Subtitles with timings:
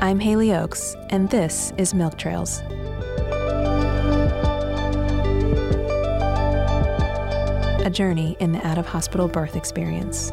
[0.00, 2.60] I'm Haley Oaks, and this is Milk Trails.
[7.84, 10.32] A journey in the out of hospital birth experience.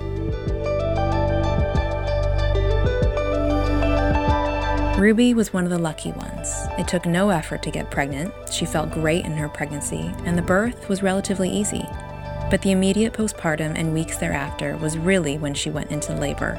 [4.99, 6.53] Ruby was one of the lucky ones.
[6.77, 8.33] It took no effort to get pregnant.
[8.51, 11.85] She felt great in her pregnancy, and the birth was relatively easy.
[12.49, 16.57] But the immediate postpartum and weeks thereafter was really when she went into labor,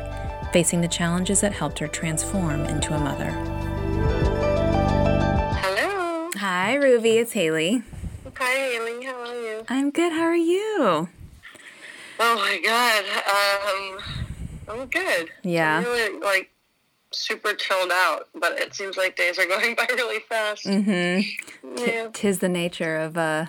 [0.52, 3.30] facing the challenges that helped her transform into a mother.
[5.60, 6.30] Hello.
[6.36, 7.18] Hi, Ruby.
[7.18, 7.82] It's Haley.
[8.36, 9.04] Hi, Haley.
[9.04, 9.64] How are you?
[9.68, 10.12] I'm good.
[10.12, 11.08] How are you?
[12.20, 13.98] Oh my God.
[14.78, 15.30] Um, I'm good.
[15.42, 15.78] Yeah.
[15.78, 16.50] I'm really like
[17.10, 20.66] super chilled out, but it seems like days are going by really fast.
[20.66, 21.78] Mm-hmm.
[21.78, 22.08] Yeah.
[22.12, 23.46] Tis the nature of uh,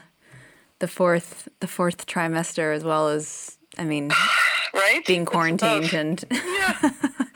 [0.81, 4.11] the fourth the fourth trimester, as well as I mean,
[4.73, 5.05] Right?
[5.05, 6.91] being quarantined and Yeah.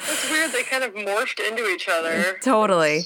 [0.07, 0.51] It's weird.
[0.51, 2.37] They kind of morphed into each other.
[2.41, 3.03] totally.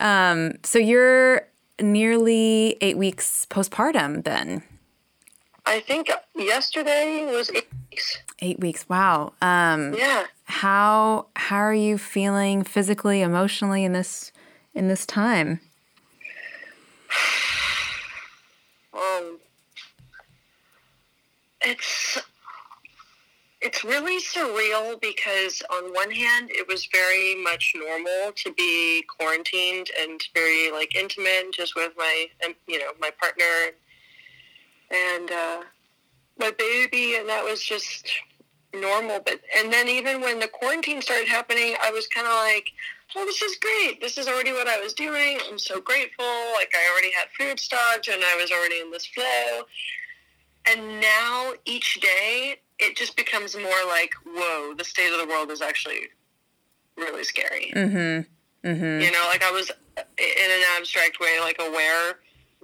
[0.00, 1.46] Um, so you're
[1.80, 4.24] nearly eight weeks postpartum.
[4.24, 4.62] Then
[5.66, 8.18] I think yesterday was eight weeks.
[8.40, 8.88] eight weeks.
[8.88, 9.32] Wow.
[9.42, 10.24] Um, Yeah.
[10.44, 14.32] how how are you feeling physically, emotionally in this
[14.74, 15.60] in this time?
[18.94, 19.38] Um,
[21.62, 22.18] it's
[23.60, 29.88] it's really surreal because on one hand it was very much normal to be quarantined
[30.00, 32.26] and very like intimate just with my
[32.66, 33.74] you know my partner.
[34.90, 35.60] And uh,
[36.38, 38.08] my baby and that was just
[38.72, 39.20] normal.
[39.24, 42.70] But and then even when the quarantine started happening i was kind of like
[43.16, 44.00] oh this is great.
[44.00, 45.40] This is already what i was doing.
[45.50, 46.24] I'm so grateful.
[46.54, 49.64] Like i already had food stocked and i was already in this flow
[50.70, 55.50] and now each day it just becomes more like whoa the state of the world
[55.50, 56.02] is actually
[56.96, 58.68] really scary Mm-hmm.
[58.68, 59.00] Mm-hmm.
[59.00, 62.18] you know like i was in an abstract way like aware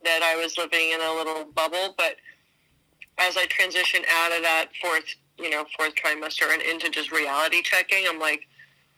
[0.04, 2.16] that i was living in a little bubble but
[3.18, 7.62] as i transition out of that fourth you know fourth trimester and into just reality
[7.62, 8.46] checking i'm like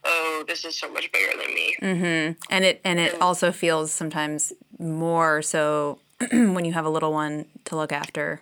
[0.05, 2.33] oh this is so much bigger than me Mm-hmm.
[2.50, 5.99] And it and it also feels sometimes more so
[6.31, 8.41] when you have a little one to look after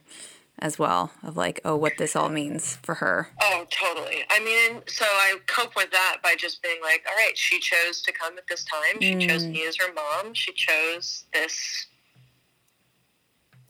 [0.64, 3.28] as well of like oh what this all means for her.
[3.42, 4.24] Oh, totally.
[4.30, 8.00] I mean, so I cope with that by just being like, all right, she chose
[8.00, 8.98] to come at this time.
[8.98, 10.32] She chose me as her mom.
[10.32, 11.86] She chose this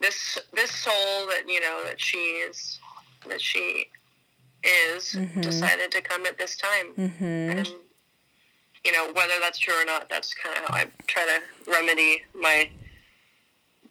[0.00, 2.78] this this soul that you know that she is
[3.28, 3.86] that she
[4.62, 6.92] is decided to come at this time.
[6.96, 7.24] Mm-hmm.
[7.58, 7.68] And
[8.84, 12.22] you know whether that's true or not, that's kind of how I try to remedy
[12.40, 12.70] my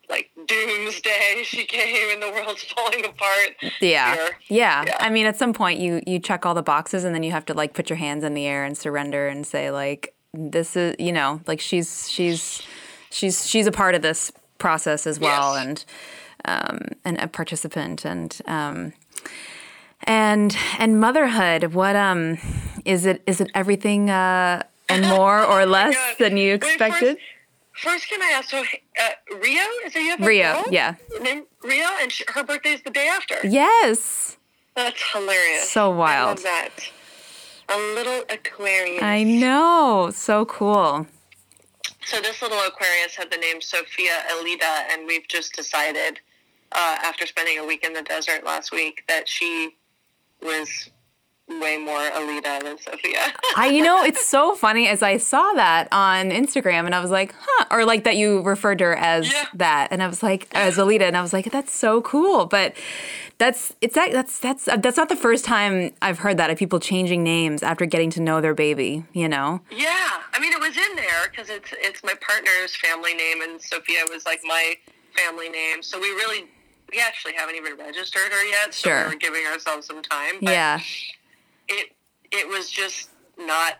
[0.09, 1.41] like doomsday.
[1.44, 3.56] She came and the world's falling apart.
[3.81, 4.16] Yeah.
[4.47, 4.84] Yeah.
[4.86, 4.97] Yeah.
[5.00, 7.46] I mean at some point you you check all the boxes and then you have
[7.47, 10.96] to like put your hands in the air and surrender and say like this is
[11.00, 12.62] you know like she's she's
[13.12, 15.66] she's she's a part of this process as well Yes.
[15.66, 15.86] and
[16.46, 18.94] um and a participant and um
[20.03, 22.38] and and motherhood what um
[22.86, 26.16] is it is it everything uh and more or less God.
[26.19, 27.18] than you Wait, first- expected
[27.75, 28.52] First, can I ask?
[28.52, 28.63] So,
[29.02, 30.96] uh, Rio is a Rio, girl yeah.
[31.22, 33.36] named Rio, and she, her birthday is the day after.
[33.48, 34.38] yes
[34.76, 35.70] That's hilarious.
[35.70, 36.28] So I wild.
[36.38, 36.70] love that.
[37.70, 39.02] A little Aquarius.
[39.02, 41.08] i know so cool
[42.06, 46.20] So this little Aquarius had the name Sophia Alita, and we've just decided,
[46.74, 49.75] uh, after spending a week in the desert last week, that she
[50.42, 50.90] was
[51.59, 53.19] way more Alita than Sophia.
[53.58, 57.12] I, you know, it's so funny as I saw that on Instagram and I was
[57.12, 59.46] like, huh, or like that you referred to her as Yeah.
[59.56, 59.88] that.
[59.92, 61.02] And I was like, as Alita.
[61.03, 62.46] And I was like, that's so cool.
[62.46, 62.75] But
[63.38, 66.80] that's, it's that, that's, that's, that's not the first time I've heard that of people
[66.80, 69.62] changing names after getting to know their baby, you know?
[69.72, 73.62] Yeah, I mean, it was in there because it's it's my partner's family name, and
[73.62, 74.75] Sophia was like my
[75.16, 75.81] family name.
[75.84, 76.46] So we really,
[76.92, 78.74] we actually haven't even registered her yet.
[78.74, 79.08] So Sure.
[79.09, 80.36] we're giving ourselves some time.
[80.42, 80.80] But Yeah.
[81.68, 81.92] It
[82.31, 83.80] it was just not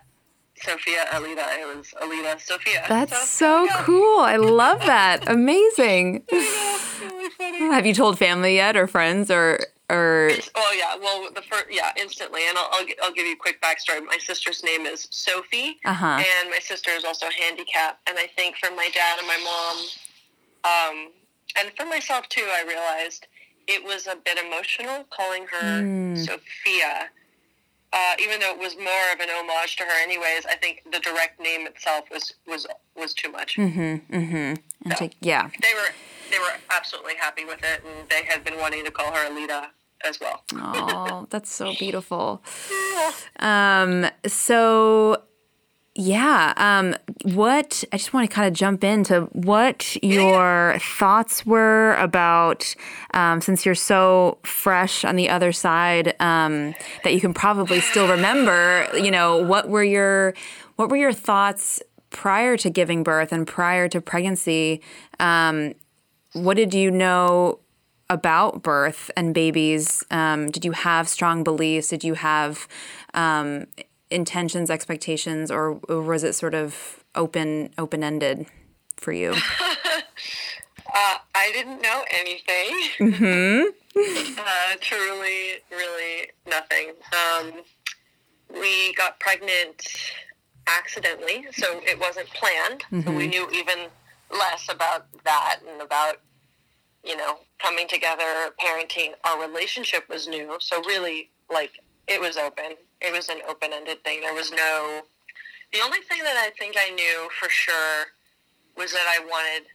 [0.56, 1.46] Sophia Alita.
[1.60, 2.84] It was Alita Sophia.
[2.88, 4.20] That's so, so cool.
[4.20, 5.24] I love that.
[5.28, 6.24] Amazing.
[6.32, 7.60] really.
[7.74, 9.60] Have you told family yet or friends or,
[9.90, 13.38] or, Oh yeah, well the first yeah instantly, and I'll, I'll I'll give you a
[13.38, 14.04] quick backstory.
[14.06, 16.06] My sister's name is Sophie, Uh-huh.
[16.22, 18.08] and my sister is also handicapped.
[18.08, 19.78] And I think for my dad and my mom,
[20.64, 21.12] um,
[21.60, 23.28] and for myself too, I realized
[23.68, 26.16] it was a bit emotional calling her Hmm.
[26.16, 27.10] Sophia.
[27.96, 31.00] Uh, even though it was more of an homage to her, anyways, I think the
[31.00, 32.66] direct name itself was was
[32.98, 33.56] was too much.
[33.58, 34.92] mm-hmm, mm-hmm.
[34.92, 35.50] Take- yeah.
[35.62, 35.92] They were
[36.32, 39.68] they were absolutely happy with it, and they had been wanting to call her Alita
[40.04, 40.44] as well.
[40.56, 42.42] oh, that's so beautiful.
[43.40, 45.22] Um, so
[45.96, 51.94] yeah, um, what I just want to kind of jump into what your thoughts were
[51.96, 52.74] about
[53.14, 56.74] um, since you're so fresh on the other side um,
[57.04, 58.88] that you can probably still remember.
[58.96, 60.34] You know, what were your
[60.78, 61.80] what were your thoughts
[62.10, 64.82] prior to giving birth and prior to pregnancy?
[65.20, 65.74] Um,
[66.34, 67.60] what did you know
[68.10, 70.04] about birth and babies?
[70.10, 71.90] Um, did you have strong beliefs?
[71.90, 72.68] Did you have
[73.14, 73.68] um,
[74.14, 78.46] intentions, expectations, or, or, was it sort of open open ended
[78.98, 79.32] for you?
[79.62, 82.90] uh, I didn't know anything.
[83.00, 84.40] Mm-hmm.
[84.40, 86.94] uh, truly, really nothing.
[87.12, 87.52] Um,
[88.50, 89.84] we got pregnant
[90.68, 92.84] accidentally, so it wasn't planned.
[92.92, 93.02] Mm-hmm.
[93.02, 93.88] So we knew even
[94.32, 96.18] less about that and about
[97.04, 98.24] you know, coming together,
[98.60, 100.58] parenting, our relationship was new.
[100.60, 101.72] So really, like,
[102.08, 102.76] it was open.
[103.02, 104.22] It was an open-ended thing.
[104.22, 105.02] There was no.
[105.72, 108.06] The only thing that I think I knew for sure
[108.78, 109.68] was that I wanted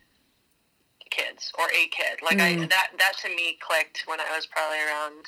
[1.11, 2.23] kids or a kid.
[2.23, 2.63] Like mm.
[2.63, 5.27] I that that to me clicked when I was probably around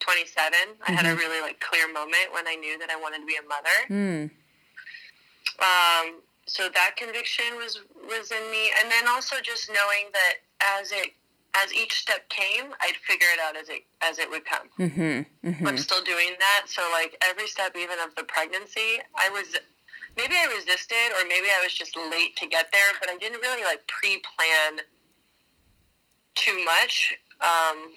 [0.00, 0.52] 27.
[0.52, 0.82] Mm-hmm.
[0.86, 1.18] I had a mm-hmm.
[1.18, 3.78] really like clear moment when I knew that I wanted to be a mother.
[3.90, 4.30] Mm.
[5.58, 10.34] Um, so that conviction was was in me, and then also just knowing that
[10.78, 11.12] as it
[11.62, 14.68] as each step came, I'd figure it out as it as it would come.
[14.78, 15.66] Mm-hmm, mm-hmm.
[15.66, 16.66] I'm still doing that.
[16.66, 19.56] So like every step, even of the pregnancy, I was
[20.16, 23.40] maybe I resisted, or maybe I was just late to get there, but I didn't
[23.40, 24.84] really like pre-plan
[26.34, 27.16] too much.
[27.40, 27.94] Um,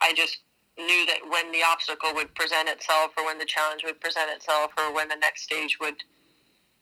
[0.00, 0.38] I just
[0.76, 4.72] knew that when the obstacle would present itself, or when the challenge would present itself,
[4.78, 6.02] or when the next stage would,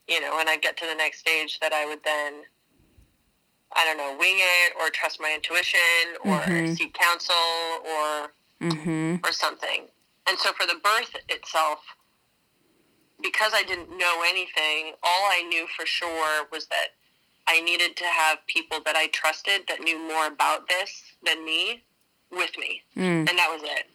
[0.09, 2.45] you know, when I get to the next stage, that I would then
[3.75, 5.81] I don't know, wing it or trust my intuition
[6.25, 6.75] or mm-hmm.
[6.75, 7.35] seek counsel
[7.85, 8.33] or
[8.63, 9.17] mm-hmm.
[9.25, 9.87] or something.
[10.29, 11.81] And so for the birth itself,
[13.23, 16.89] because I didn't know anything, all I knew for sure was that
[17.47, 21.83] I needed to have people that I trusted that knew more about this than me
[22.31, 22.83] with me.
[22.97, 23.29] Mm.
[23.29, 23.87] And that was it.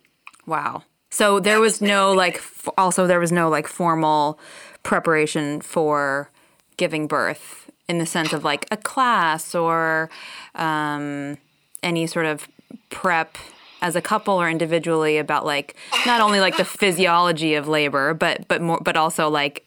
[0.46, 0.84] Wow.
[1.10, 4.40] So there was, was no like f- also there was no like formal
[4.82, 6.32] preparation for
[6.78, 10.10] giving birth in the sense of like a class or
[10.56, 11.38] um,
[11.82, 12.48] any sort of
[12.90, 13.38] prep
[13.82, 15.76] as a couple or individually about like
[16.06, 19.66] not only like the physiology of labor but but more but also like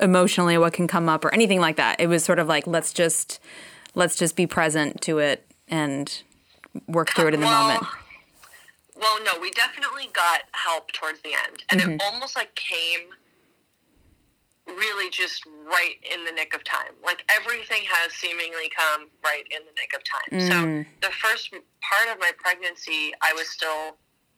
[0.00, 2.00] emotionally what can come up or anything like that.
[2.00, 3.40] It was sort of like let's just
[3.94, 6.22] let's just be present to it and
[6.86, 7.86] work through it in the well, moment.
[8.94, 11.64] well no we definitely got help towards the end.
[11.70, 11.90] And mm-hmm.
[11.92, 13.08] it almost like came
[14.76, 16.92] really just right in the nick of time.
[17.04, 20.40] Like everything has seemingly come right in the nick of time.
[20.40, 20.48] Mm.
[20.48, 23.96] So the first part of my pregnancy, I was still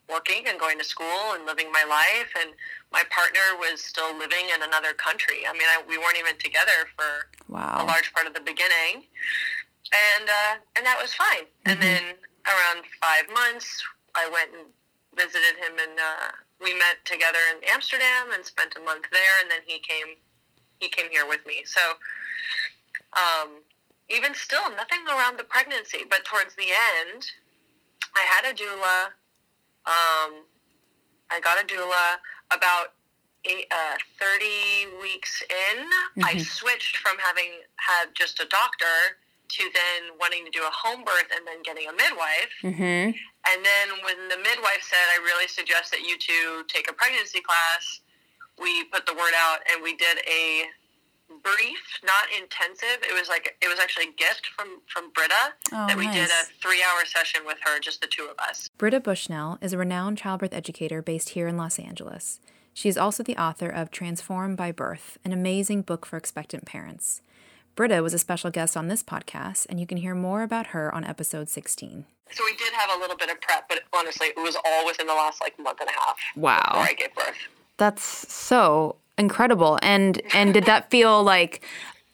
[0.08, 2.50] working and going to school and living my life, and
[2.92, 5.46] my partner was still living in another country.
[5.48, 7.80] I mean, I, we weren't even together for wow.
[7.80, 9.08] a large part of the beginning,
[9.92, 11.46] and uh, and that was fine.
[11.46, 11.70] Mm-hmm.
[11.70, 12.02] And then
[12.46, 13.82] around five months,
[14.14, 14.66] I went and
[15.16, 19.50] visited him in uh, we met together in Amsterdam and spent a month there, and
[19.50, 20.16] then he came
[20.78, 21.62] he came here with me.
[21.64, 21.80] So
[23.14, 23.62] um,
[24.08, 26.68] even still, nothing around the pregnancy, but towards the
[27.06, 27.26] end,
[28.16, 29.12] I had a doula.
[29.86, 30.44] Um,
[31.30, 32.18] I got a doula
[32.50, 32.94] about
[33.44, 35.84] eight, uh, 30 weeks in.
[35.84, 36.24] Mm-hmm.
[36.24, 41.04] I switched from having had just a doctor to then wanting to do a home
[41.04, 42.52] birth and then getting a midwife.
[42.62, 43.16] Mm-hmm.
[43.46, 47.40] And then when the midwife said, I really suggest that you two take a pregnancy
[47.40, 48.00] class,
[48.60, 50.64] we put the word out and we did a
[51.42, 53.02] brief, not intensive.
[53.02, 56.14] It was like it was actually a gift from from Britta oh, that we nice.
[56.14, 58.68] did a three hour session with her, just the two of us.
[58.78, 62.40] Britta Bushnell is a renowned childbirth educator based here in Los Angeles.
[62.74, 67.20] She is also the author of Transformed by Birth, an amazing book for expectant parents.
[67.74, 70.94] Britta was a special guest on this podcast, and you can hear more about her
[70.94, 72.06] on episode 16.
[72.32, 75.06] So we did have a little bit of prep, but honestly, it was all within
[75.06, 76.16] the last like month and a half.
[76.36, 76.60] Wow.
[76.64, 77.36] Before I gave birth.
[77.76, 79.78] That's so incredible.
[79.82, 81.62] And and did that feel like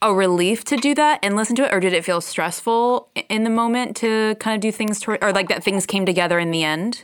[0.01, 3.45] a relief to do that and listen to it, or did it feel stressful in
[3.45, 6.51] the moment to kind of do things toward, or like that things came together in
[6.51, 7.03] the end?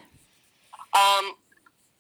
[0.95, 1.33] Um,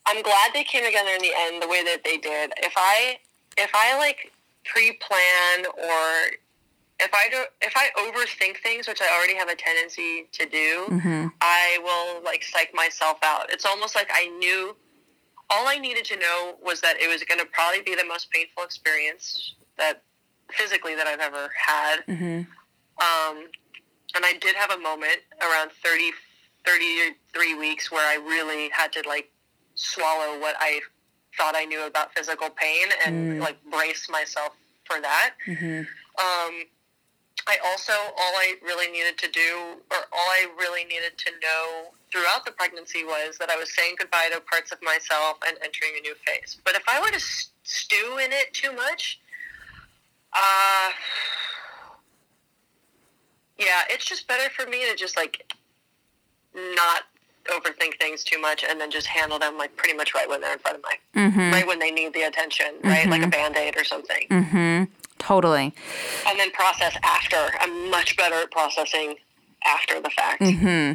[0.06, 2.52] I'm glad they came together in the end the way that they did.
[2.58, 3.18] If I
[3.58, 4.32] if I like
[4.64, 6.36] pre-plan or
[7.00, 10.86] if I do if I overthink things, which I already have a tendency to do,
[10.88, 11.26] mm-hmm.
[11.40, 13.50] I will like psych myself out.
[13.50, 14.76] It's almost like I knew
[15.50, 18.30] all I needed to know was that it was going to probably be the most
[18.30, 20.02] painful experience that
[20.52, 21.96] physically that I've ever had.
[22.06, 22.40] Mm-hmm.
[23.02, 23.44] Um,
[24.14, 26.12] and I did have a moment around 30,
[26.64, 29.30] 33 weeks where I really had to like
[29.74, 30.80] swallow what I
[31.36, 33.40] thought I knew about physical pain and Mm.
[33.40, 34.52] like brace myself
[34.84, 35.34] for that.
[35.44, 35.82] hmm
[36.16, 36.64] Um,
[37.46, 41.92] I also all I really needed to do, or all I really needed to know
[42.10, 45.92] throughout the pregnancy was that I was saying goodbye to parts of myself and entering
[45.98, 46.56] a new phase.
[46.64, 47.20] But if I were to
[47.64, 49.20] stew in it too much,
[50.32, 50.90] uh,
[53.58, 55.52] yeah, it's just better for me to just like
[56.54, 57.02] not
[57.50, 60.54] overthink things too much and then just handle them like pretty much right when they're
[60.54, 63.06] in front of my hmm right when they need the attention, right?
[63.08, 64.26] Like a band aid or something.
[64.30, 64.84] hmm
[65.24, 65.72] Totally.
[66.26, 67.36] and then process after.
[67.60, 69.16] I'm much better at processing
[69.64, 70.42] after the fact.
[70.42, 70.92] hmm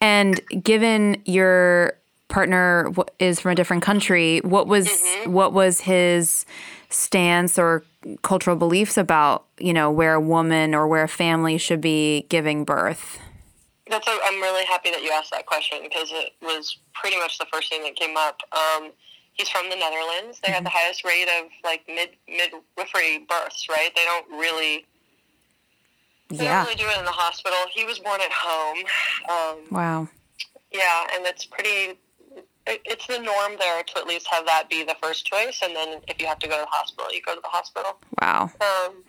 [0.00, 1.94] And given your
[2.28, 5.32] partner is from a different country, what was Mm-hmm.
[5.32, 6.46] what was his
[6.90, 7.82] stance or
[8.22, 12.64] cultural beliefs about you know where a woman or where a family should be giving
[12.64, 13.18] birth?
[13.90, 17.38] That's a, I'm really happy that you asked that question because it was pretty much
[17.38, 18.38] the first thing that came up.
[18.52, 18.90] Um,
[19.38, 20.40] he's from the Netherlands.
[20.44, 23.90] They have the highest rate of like mid midwifery births, right?
[23.96, 24.84] They don't really
[26.28, 26.56] they Yeah.
[26.58, 27.56] don't really do it in the hospital.
[27.74, 28.78] He was born at home.
[29.30, 30.08] Um, Wow.
[30.70, 31.98] yeah, and it's pretty.
[32.68, 35.74] It- It's the norm there to at least have that be the first choice, and
[35.74, 37.98] then if you have to go to the hospital, you go to the hospital.
[38.20, 38.50] Wow.
[38.60, 39.04] Um,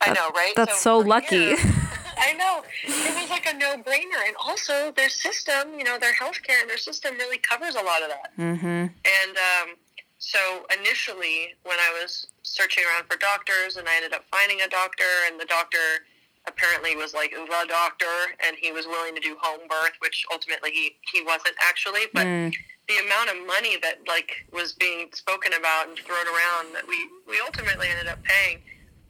[0.00, 0.52] I know, right?
[0.56, 1.54] that's so for lucky.
[2.16, 2.62] I know.
[2.84, 6.78] It was like a no-brainer, and also their system, you know, their healthcare and their
[6.78, 8.30] system really covers a lot of that.
[8.38, 8.66] Mm-hmm.
[8.66, 9.76] And um,
[10.18, 14.68] so initially, when I was searching around for doctors, and I ended up finding a
[14.68, 16.06] doctor, and the doctor
[16.46, 18.14] apparently was like the doctor,
[18.46, 22.26] and he was willing to do home birth, which ultimately he he wasn't actually, but
[22.26, 22.54] Mm.
[22.88, 27.08] the amount of money that like was being spoken about and thrown around that we
[27.26, 28.60] we ultimately ended up paying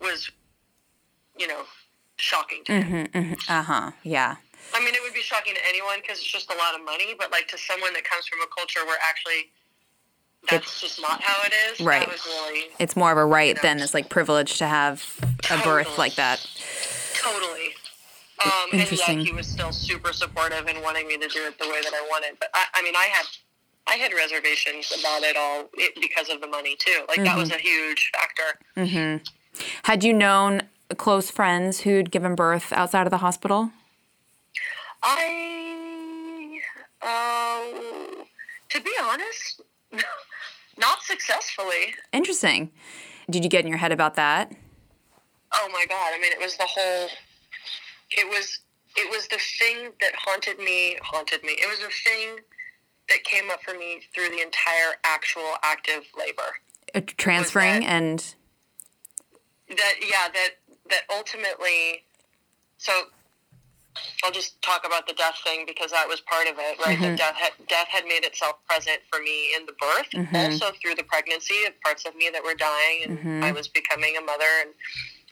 [0.00, 0.30] was
[1.36, 1.62] you know
[2.16, 3.06] shocking to him.
[3.08, 3.90] Mm-hmm, hmm Uh huh.
[4.02, 4.36] Yeah.
[4.72, 7.14] I mean, it would be shocking to anyone because it's just a lot of money.
[7.18, 9.50] But like to someone that comes from a culture where actually
[10.50, 11.80] that's just not how it is.
[11.80, 12.00] Right.
[12.00, 13.62] That was really It's more of a right know.
[13.62, 15.02] than it's like privilege to have
[15.50, 16.46] a birth like that.
[17.24, 17.74] Totally.
[18.44, 19.18] Um, and Interesting.
[19.20, 21.94] yet he was still super supportive and wanting me to do it the way that
[21.94, 22.36] I wanted.
[22.38, 23.26] But I, I mean, I had
[23.86, 27.04] I had reservations about it all it, because of the money too.
[27.08, 28.58] Like that was a huge factor.
[28.76, 29.16] hmm
[29.84, 30.62] Had you known
[30.96, 33.70] close friends who'd given birth outside of the hospital?
[35.02, 36.60] I,
[37.02, 38.24] uh,
[38.70, 39.60] to be honest,
[40.78, 41.94] not successfully.
[42.12, 42.70] Interesting.
[43.28, 44.52] Did you get in your head about that?
[45.56, 46.12] Oh my god!
[46.14, 47.08] I mean, it was the whole.
[48.10, 48.60] It was
[48.96, 50.96] it was the thing that haunted me.
[51.02, 51.52] Haunted me.
[51.52, 52.38] It was the thing
[53.08, 56.56] that came up for me through the entire actual active labor.
[56.94, 58.34] Uh, transferring that- and
[59.68, 60.28] That yeah.
[60.32, 60.50] That
[60.90, 62.04] that ultimately.
[62.78, 62.92] So.
[64.24, 66.98] I'll just talk about the death thing because that was part of it, right?
[66.98, 67.16] Mhm.
[67.16, 70.34] That death had, death had made itself present for me in the birth, Mhm.
[70.50, 73.44] also through the pregnancy of parts of me that were dying, and Mhm.
[73.44, 74.74] I was becoming a mother, and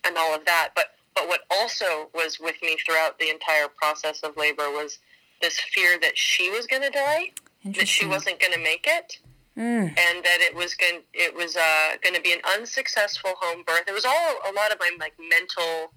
[0.04, 0.70] and all of that.
[0.74, 4.98] But but what also was with me throughout the entire process of labor was
[5.42, 7.32] this fear that she was going to die,
[7.76, 9.18] that she wasn't going to make it,
[9.54, 9.88] Mm.
[9.88, 13.82] and that it was going it was uh, going to be an unsuccessful home birth.
[13.86, 15.92] It was all a lot of my like mental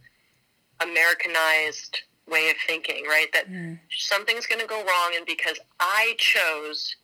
[0.81, 3.31] Americanized way of thinking, right?
[3.33, 3.79] That Mm.
[3.97, 6.95] something's going to go wrong, and because I chose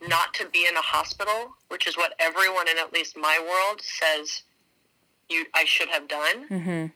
[0.00, 3.80] not to be in a hospital, which is what everyone in at least my world
[3.82, 4.42] says
[5.28, 6.86] you I should have done, hmm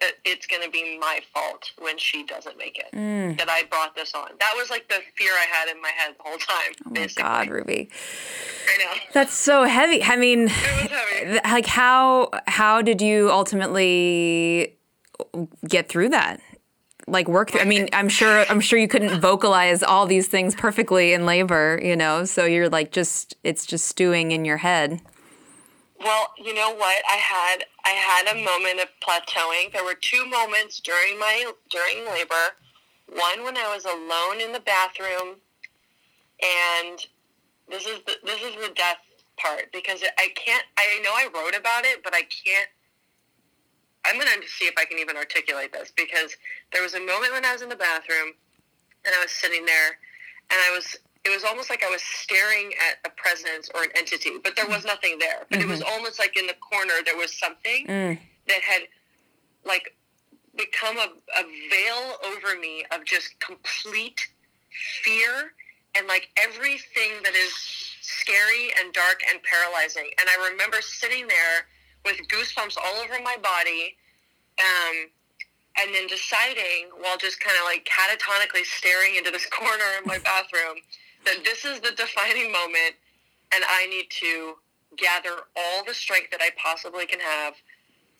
[0.00, 2.86] that it's going to be my fault when she doesn't make it.
[2.96, 3.36] Mm.
[3.36, 4.30] That I brought this on.
[4.38, 6.72] That was like the fear I had in my head the whole time.
[6.86, 7.22] Oh my basically.
[7.22, 7.90] God, Ruby.
[8.66, 9.00] I know.
[9.12, 10.02] That's so heavy.
[10.02, 11.40] I mean, It heavy.
[11.44, 14.78] like how how did you ultimately
[15.68, 16.40] get through that?
[17.06, 17.60] Like work through.
[17.60, 21.78] I mean, I'm sure I'm sure you couldn't vocalize all these things perfectly in labor,
[21.82, 22.24] you know.
[22.24, 25.02] So you're like just it's just stewing in your head.
[26.00, 27.02] Well, you know what?
[27.08, 29.72] I had I had a moment of plateauing.
[29.72, 32.56] There were two moments during my during labor.
[33.06, 35.36] One when I was alone in the bathroom,
[36.42, 36.98] and
[37.68, 38.98] this is the, this is the death
[39.36, 40.64] part because I can't.
[40.78, 42.68] I know I wrote about it, but I can't.
[44.06, 46.34] I'm going to see if I can even articulate this because
[46.72, 48.32] there was a moment when I was in the bathroom,
[49.04, 49.98] and I was sitting there,
[50.50, 53.90] and I was it was almost like I was staring at a presence or an
[53.96, 55.46] entity, but there was nothing there.
[55.50, 58.18] But it was almost like in the corner there was something Mm.
[58.48, 58.82] that had
[59.64, 59.94] like
[60.56, 61.08] become a,
[61.38, 64.28] a veil over me of just complete
[65.02, 65.52] fear
[65.94, 67.52] and like everything that is
[68.00, 70.08] scary and dark and paralyzing.
[70.18, 71.66] And I remember sitting there
[72.04, 73.96] with goosebumps all over my body.
[74.58, 75.08] Um,
[75.78, 80.18] and then deciding while just kind of like catatonically staring into this corner in my
[80.18, 80.76] bathroom
[81.24, 82.94] that this is the defining moment
[83.52, 84.54] and I need to
[84.96, 87.54] gather all the strength that I possibly can have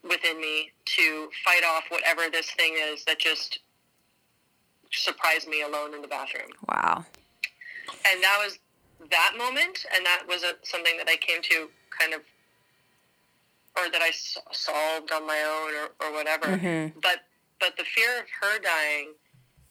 [0.09, 3.61] within me to fight off whatever this thing is that just
[4.93, 6.51] surprised me alone in the bathroom.
[6.69, 7.05] Wow.
[8.11, 8.59] And that was
[9.11, 12.21] that moment, and that was a, something that I came to kind of,
[13.77, 16.47] or that I s- solved on my own, or, or whatever.
[16.47, 16.99] Mm-hmm.
[17.01, 17.21] But
[17.61, 19.13] but the fear of her dying,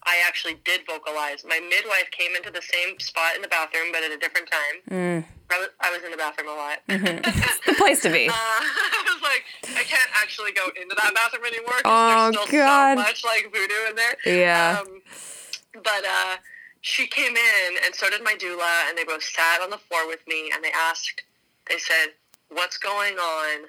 [0.04, 1.44] I actually did vocalize.
[1.46, 4.76] My midwife came into the same spot in the bathroom, but at a different time.
[4.90, 5.24] Mm.
[5.50, 6.78] I was, I was in the bathroom a lot.
[6.88, 8.28] It's the place to be.
[8.28, 9.44] Uh, I was like,
[9.76, 12.96] I can't actually go into that bathroom anymore Oh, because there's still God.
[12.98, 14.16] so much like voodoo in there.
[14.24, 14.80] Yeah.
[14.80, 15.02] Um,
[15.74, 16.36] but uh,
[16.80, 20.06] she came in, and so did my doula, and they both sat on the floor
[20.08, 21.22] with me, and they asked,
[21.68, 22.08] they said,
[22.48, 23.66] "What's going on?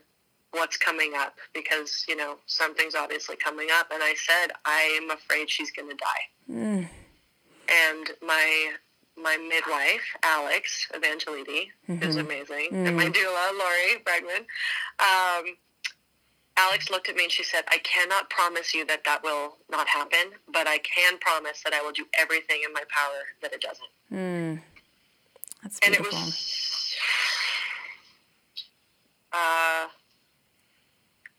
[0.51, 5.09] What's coming up?" Because you know something's obviously coming up, and I said, "I am
[5.11, 6.89] afraid she's going to die." Mm.
[7.69, 8.73] And my
[9.17, 14.45] my midwife, Alex Evangelidi, who's amazing, and my doula, Lori Bregman,
[14.99, 15.57] um,
[16.57, 19.87] Alex looked at me and she said, I cannot promise you that that will not
[19.87, 23.61] happen, but I can promise that I will do everything in my power that it
[23.61, 23.89] doesn't.
[24.11, 24.61] Mm.
[25.63, 26.19] That's And it beautiful.
[26.25, 26.95] was,
[29.33, 29.87] uh,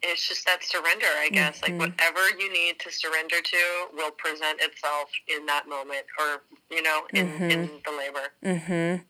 [0.02, 1.60] it's just that surrender, I guess.
[1.60, 1.78] Mm-hmm.
[1.78, 3.56] Like whatever you need to surrender to
[3.94, 7.50] will present itself in that moment or, you know, in, Mm-hmm.
[7.50, 8.26] in the labor.
[8.44, 9.02] Mm-hmm.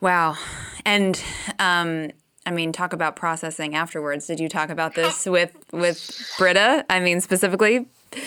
[0.00, 0.36] Wow.
[0.84, 1.20] And
[1.58, 2.10] um,
[2.46, 4.26] I mean, talk about processing afterwards.
[4.26, 6.86] Did you talk about this with with Britta?
[6.88, 7.86] I mean, specifically.
[8.14, 8.20] Uh,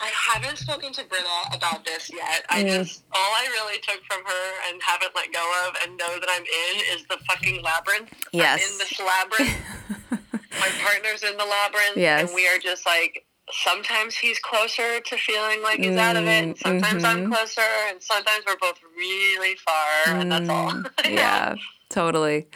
[0.00, 2.44] I haven't spoken to Britta about this yet.
[2.50, 2.78] I Mm.
[2.84, 6.28] just all I really took from her and haven't let go of and know that
[6.28, 8.12] I'm in is the fucking labyrinth.
[8.32, 8.60] Yes.
[8.62, 10.22] I'm in this labyrinth.
[10.60, 12.20] My partner's in the labyrinth, Yes.
[12.28, 13.24] and we are just like.
[13.50, 17.34] Sometimes he's closer to feeling like he's out of it, and sometimes I'm mhm.
[17.34, 20.70] closer, and sometimes we're both really far, and that's all.
[20.70, 21.54] Mm, yeah,
[21.88, 22.46] totally.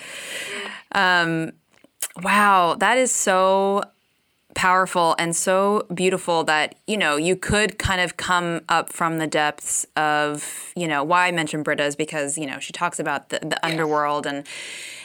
[0.94, 1.53] Um,
[2.22, 3.85] wow, that is so
[4.55, 9.26] powerful and so beautiful that you know you could kind of come up from the
[9.26, 13.31] depths of you know why I mentioned Britta is because you know she talks about
[13.31, 14.46] the, the underworld and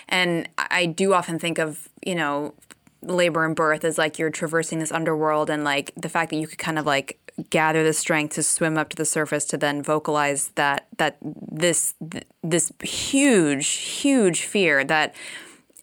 [0.10, 2.54] and I do often think of you know
[3.02, 6.48] labor and birth as like you're traversing this underworld and like the fact that you
[6.48, 9.84] could kind of like gather the strength to swim up to the surface to then
[9.84, 15.14] vocalize that that this th- this huge huge fear that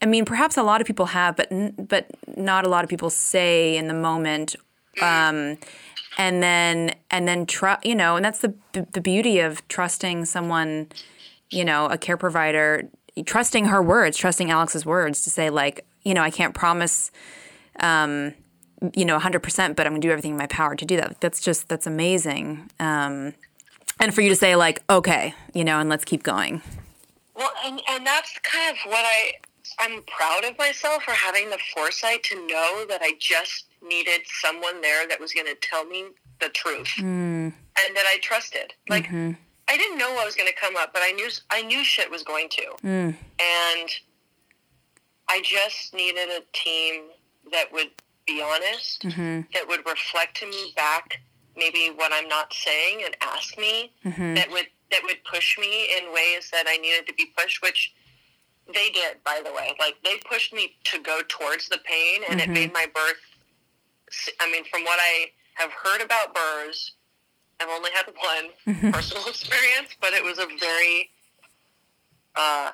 [0.03, 2.91] I mean perhaps a lot of people have but n- but not a lot of
[2.91, 4.57] people say in the moment.
[5.03, 5.59] Um,
[6.17, 10.89] and then and then tr- you know and that's the the beauty of trusting someone
[11.51, 12.89] you know a care provider
[13.27, 17.11] trusting her words trusting Alex's words to say like you know I can't promise
[17.81, 18.35] um,
[18.95, 21.21] you know 100% but I'm going to do everything in my power to do that.
[21.21, 22.71] That's just that's amazing.
[22.81, 23.35] Um,
[24.01, 26.63] and for you to say like okay you know and let's keep going.
[27.37, 29.33] Well, and, and that's kind of what I
[29.79, 34.81] I'm proud of myself for having the foresight to know that I just needed someone
[34.81, 36.07] there that was going to tell me
[36.41, 36.89] the truth.
[37.77, 38.73] And that I trusted.
[38.89, 39.07] Like
[39.69, 42.11] I didn't know what was going to come up, but I knew I knew shit
[42.11, 42.77] was going to,
[43.41, 43.89] and
[45.29, 47.05] I just needed a team
[47.53, 47.91] that would
[48.27, 49.41] be honest, mm-hmm.
[49.53, 51.21] that would reflect to me back
[51.57, 54.35] maybe what I'm not saying and ask me mm-hmm.
[54.35, 57.93] that would that would push me in ways that I needed to be pushed, which
[58.73, 59.75] they did, by the way.
[59.79, 62.53] Like they pushed me to go towards the pain, and it mm-hmm.
[62.53, 63.17] made my birth.
[64.41, 66.93] I mean, from what I have heard about burrs,
[67.61, 71.11] I've only had one personal experience, but it was a very
[72.37, 72.71] uh,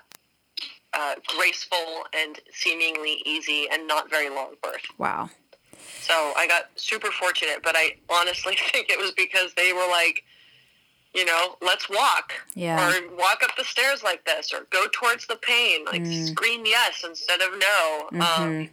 [0.93, 4.83] uh, graceful and seemingly easy and not very long birth.
[4.99, 5.29] wow
[6.01, 10.25] So I got super fortunate, but I honestly think it was because they were like,
[11.15, 12.33] you know, let's walk.
[12.55, 12.89] Yeah.
[12.89, 15.85] Or walk up the stairs like this, or go towards the pain.
[15.85, 18.09] Like scream yes instead of no.
[18.21, 18.71] Um,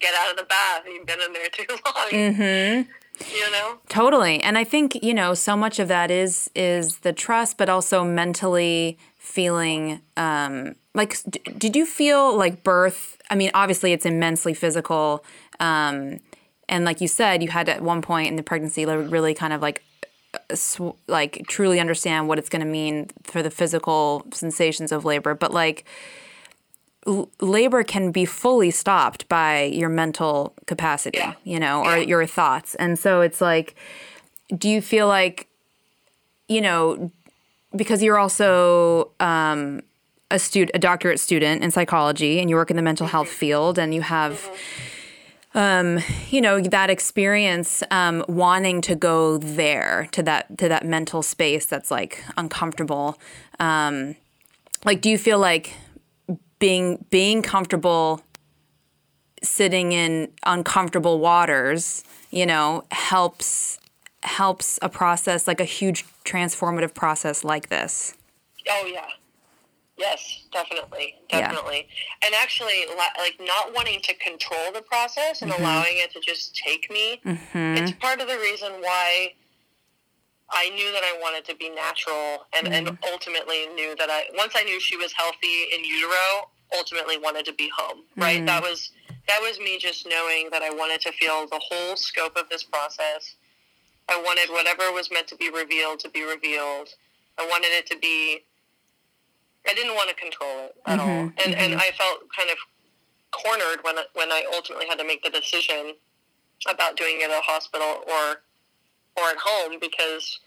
[0.00, 0.82] get out of the bath.
[0.86, 2.08] You've been in there too long.
[2.10, 2.90] mm-hmm
[3.32, 3.78] You know?
[3.88, 4.42] Totally.
[4.42, 8.04] And I think, you know, so much of that is is the trust but also
[8.04, 8.98] mentally
[9.30, 15.24] feeling um like d- did you feel like birth I mean, obviously it's immensely physical
[15.60, 16.18] um
[16.68, 19.34] and like you said, you had to, at one point in the pregnancy like, really
[19.34, 19.82] kind of like
[20.34, 25.04] uh, sw- like truly understand what it's going to mean for the physical sensations of
[25.04, 25.84] labor, but like
[27.08, 31.34] l- labor can be fully stopped by your mental capacity, Yeah.
[31.42, 32.76] you know, or your thoughts.
[32.76, 33.74] And so it's like,
[34.56, 35.48] do you feel like,
[36.48, 37.10] you know,
[37.74, 39.82] because you're also um,
[40.30, 43.78] a student, a doctorate student in psychology, and you work in the mental health field,
[43.78, 44.48] and you have
[45.54, 45.98] um,
[46.30, 51.66] you know that experience um, wanting to go there to that to that mental space
[51.66, 53.18] that's like uncomfortable.
[53.58, 54.16] Um,
[54.84, 55.74] like do you feel like
[56.58, 58.22] being being comfortable
[59.42, 63.79] sitting in uncomfortable waters you know helps
[64.22, 68.14] helps a process like a huge transformative process like this
[68.68, 69.06] oh yeah
[70.00, 71.86] Yes, definitely, definitely.
[71.86, 72.26] Yeah.
[72.26, 75.62] And actually, like not wanting to control the process and mm-hmm.
[75.62, 77.20] allowing it to just take me.
[77.22, 77.82] Mm-hmm.
[77.82, 79.34] It's part of the reason why
[80.48, 82.88] I knew that I wanted to be natural, and, mm-hmm.
[82.88, 87.44] and ultimately knew that I once I knew she was healthy in utero, ultimately wanted
[87.44, 88.04] to be home.
[88.16, 88.38] Right.
[88.38, 88.46] Mm-hmm.
[88.46, 88.92] That was
[89.28, 92.64] that was me just knowing that I wanted to feel the whole scope of this
[92.64, 93.34] process.
[94.10, 96.88] I wanted whatever was meant to be revealed to be revealed.
[97.38, 98.44] I wanted it to be
[99.68, 101.60] I didn't want to control it at mm-hmm, all, and mm-hmm.
[101.60, 102.56] and I felt kind of
[103.30, 105.94] cornered when when I ultimately had to make the decision
[106.68, 108.42] about doing it at a hospital or
[109.16, 110.40] or at home because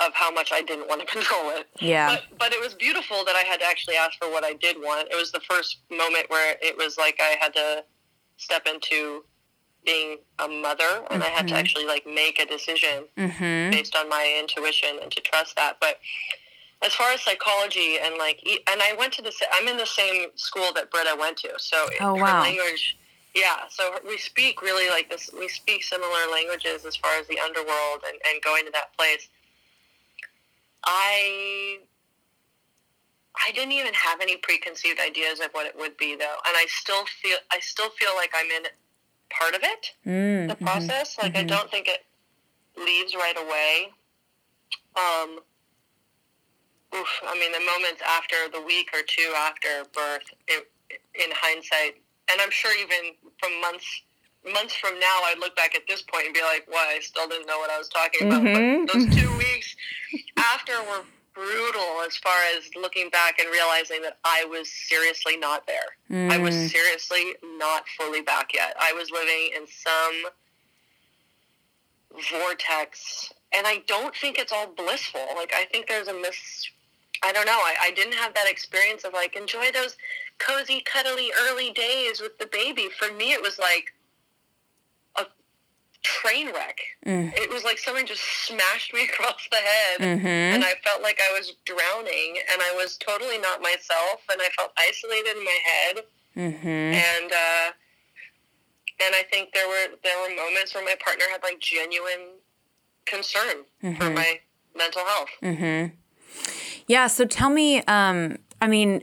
[0.00, 1.66] of how much I didn't want to control it.
[1.80, 2.08] Yeah.
[2.08, 4.76] But, but it was beautiful that I had to actually ask for what I did
[4.78, 5.08] want.
[5.10, 7.84] It was the first moment where it was like I had to
[8.36, 9.24] step into
[9.84, 11.22] being a mother and mm-hmm.
[11.22, 11.60] I had to mm-hmm.
[11.60, 13.70] actually like make a decision mm-hmm.
[13.70, 15.78] based on my intuition and to trust that.
[15.80, 15.98] But
[16.82, 20.28] as far as psychology and like, and I went to the, I'm in the same
[20.34, 21.50] school that Britta went to.
[21.58, 22.42] So oh, wow.
[22.42, 22.98] language,
[23.34, 23.68] yeah.
[23.70, 28.02] So we speak really like this, we speak similar languages as far as the underworld
[28.06, 29.28] and, and going to that place.
[30.84, 31.78] I,
[33.46, 36.36] I didn't even have any preconceived ideas of what it would be though.
[36.46, 38.64] And I still feel, I still feel like I'm in
[39.30, 40.64] part of it, mm, the mm-hmm.
[40.64, 41.16] process.
[41.16, 41.52] Mm-hmm, like mm-hmm.
[41.52, 42.04] I don't think it
[42.76, 43.92] leaves right away.
[44.96, 45.40] Um,
[46.94, 50.70] oof, I mean, the moments after the week or two after birth, it,
[51.14, 54.02] in hindsight, and I'm sure even from months
[54.52, 56.88] months from now, I'd look back at this point and be like, "What?
[56.88, 58.86] I still didn't know what I was talking about." Mm-hmm.
[58.86, 59.76] But those two weeks
[60.36, 61.04] after were
[61.40, 65.96] brutal as far as looking back and realizing that I was seriously not there.
[66.10, 66.30] Mm.
[66.30, 66.68] I was mm.
[66.68, 68.74] seriously not fully back yet.
[68.78, 70.30] I was living in some
[72.30, 75.26] vortex and I don't think it's all blissful.
[75.34, 76.70] Like I think there's a mis
[77.22, 77.52] I don't know.
[77.52, 79.96] I, I didn't have that experience of like enjoy those
[80.38, 82.88] cozy, cuddly early days with the baby.
[82.98, 83.92] For me, it was like
[86.02, 86.78] train wreck.
[87.06, 87.32] Mm.
[87.36, 90.26] It was like someone just smashed me across the head, mm-hmm.
[90.26, 94.48] and I felt like I was drowning, and I was totally not myself, and I
[94.56, 96.04] felt isolated in my head,
[96.36, 96.66] mm-hmm.
[96.66, 97.72] and uh,
[99.04, 102.36] and I think there were there were moments where my partner had like genuine
[103.06, 103.94] concern mm-hmm.
[103.94, 104.40] for my
[104.76, 105.30] mental health.
[105.42, 105.94] Mm-hmm.
[106.86, 107.06] Yeah.
[107.06, 109.02] So tell me, um, I mean,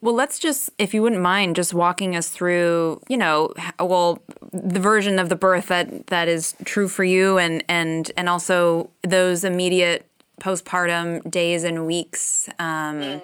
[0.00, 4.80] well, let's just, if you wouldn't mind, just walking us through, you know, well, the
[4.80, 9.44] version of the birth that that is true for you, and and and also those
[9.44, 10.06] immediate
[10.40, 12.48] postpartum days and weeks.
[12.58, 13.22] Um, mm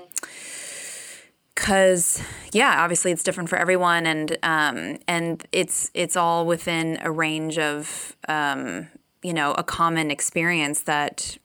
[1.61, 7.11] because yeah obviously it's different for everyone and um, and it's it's all within a
[7.11, 8.89] range of um,
[9.23, 11.37] you know a common experience that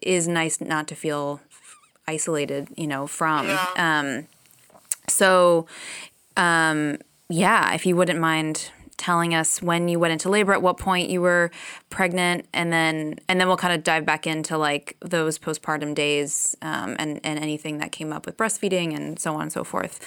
[0.00, 1.40] is nice not to feel
[2.08, 3.46] isolated, you know, from.
[3.46, 3.66] Yeah.
[3.76, 4.26] Um,
[5.08, 5.66] so,
[6.36, 10.76] um, yeah, if you wouldn't mind telling us when you went into labor, at what
[10.78, 11.50] point you were
[11.90, 16.56] pregnant, and then and then we'll kind of dive back into like those postpartum days
[16.62, 20.00] um, and and anything that came up with breastfeeding and so on and so forth.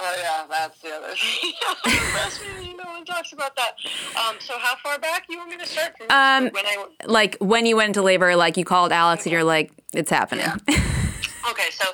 [0.00, 1.52] Oh yeah, that's the other thing.
[1.84, 3.74] breastfeeding, no one talks about that.
[4.16, 5.96] Um, so how far back you want me to start?
[5.96, 9.30] From um, when I like when you went into labor, like you called Alex okay.
[9.30, 10.46] and you're like, it's happening.
[10.68, 10.94] Yeah.
[11.50, 11.84] Okay, so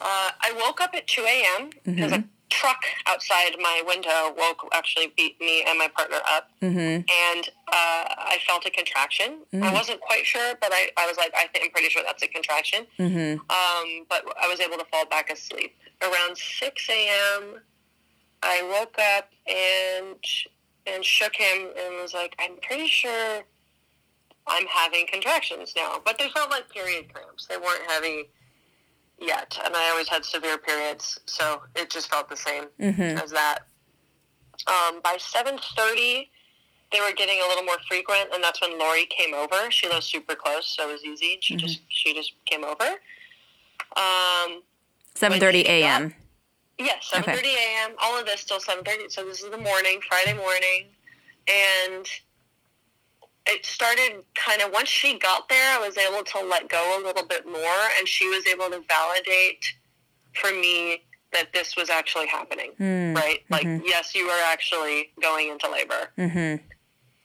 [0.00, 1.70] uh, I woke up at 2 a.m.
[1.84, 2.22] because mm-hmm.
[2.22, 6.78] a truck outside my window woke actually beat me and my partner up, mm-hmm.
[6.78, 9.40] and uh, I felt a contraction.
[9.52, 9.64] Mm-hmm.
[9.64, 12.22] I wasn't quite sure, but I, I was like, I think I'm pretty sure that's
[12.22, 12.86] a contraction.
[12.98, 13.40] Mm-hmm.
[13.40, 17.60] Um, but I was able to fall back asleep around 6 a.m.
[18.42, 20.16] I woke up and
[20.86, 23.42] and shook him and was like, I'm pretty sure
[24.46, 27.46] I'm having contractions now, but they felt like period cramps.
[27.46, 28.28] They weren't heavy
[29.18, 33.18] yet, and I always had severe periods, so it just felt the same mm-hmm.
[33.18, 33.60] as that.
[34.66, 36.30] Um, by seven thirty,
[36.92, 39.70] they were getting a little more frequent, and that's when Lori came over.
[39.70, 41.38] She lives super close, so it was easy.
[41.40, 41.66] She mm-hmm.
[41.66, 42.84] just she just came over.
[43.96, 44.62] Um,
[45.14, 46.14] seven thirty a.m.
[46.78, 47.76] Yes, seven thirty okay.
[47.82, 47.96] a.m.
[48.02, 49.08] All of this till seven thirty.
[49.08, 50.86] So this is the morning, Friday morning,
[51.48, 52.06] and
[53.46, 57.04] it started kind of once she got there, I was able to let go a
[57.04, 59.64] little bit more, and she was able to validate
[60.34, 61.02] for me
[61.32, 63.14] that this was actually happening, Mm.
[63.16, 63.42] right?
[63.50, 66.12] Like, yes, you are actually going into labor.
[66.16, 66.60] Mhm.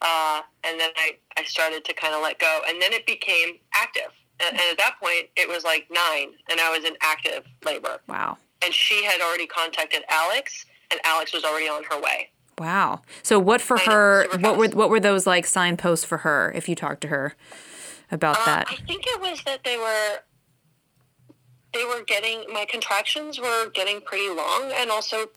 [0.01, 2.61] Uh, and then I, I started to kind of let go.
[2.67, 4.11] And then it became active.
[4.39, 8.01] And, and at that point, it was like nine, and I was in active labor.
[8.07, 8.37] Wow.
[8.63, 12.31] And she had already contacted Alex, and Alex was already on her way.
[12.59, 13.01] Wow.
[13.23, 14.27] So what for I her?
[14.39, 16.51] What were what were those like signposts for her?
[16.55, 17.35] If you talked to her
[18.11, 18.67] about Uh, that.
[18.69, 20.19] I think it was that they were
[21.73, 25.27] they were getting my contractions were getting pretty long, and also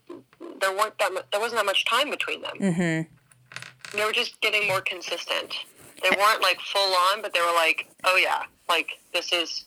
[0.59, 2.57] there weren't that there wasn't that much time between them.
[2.59, 3.97] Mm-hmm.
[3.97, 5.53] They were just getting more consistent.
[6.01, 9.65] They weren't like full on, but they were like, oh yeah, like this is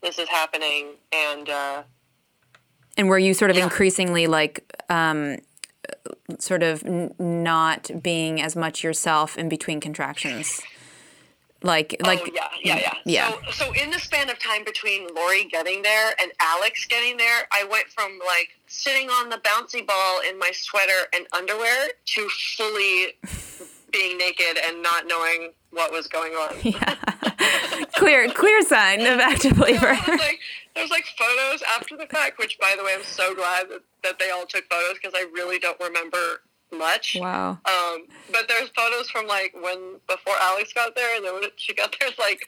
[0.00, 1.82] this is happening, and uh,
[2.96, 3.64] And were you sort of Yeah.
[3.64, 5.38] increasingly like um,
[6.38, 10.60] sort of n- not being as much yourself in between contractions?
[11.62, 12.92] Like oh, like oh yeah, yeah, yeah.
[13.04, 13.32] yeah.
[13.50, 17.48] So, so in the span of time between Lori getting there and Alex getting there,
[17.52, 22.28] I went from like sitting on the bouncy ball in my sweater and underwear to
[22.56, 23.14] fully
[23.92, 26.56] being naked and not knowing what was going on.
[26.62, 26.94] yeah.
[27.96, 29.96] clear clear sign of active labor.
[30.06, 30.38] Was like,
[30.74, 34.18] there's like photos after the fact, which by the way, I'm so glad that, that
[34.18, 37.16] they all took photos because I really don't remember much.
[37.18, 37.58] wow.
[37.64, 41.74] Um, but there's photos from like when before Alex got there, and then when she
[41.74, 42.40] got there, it's like,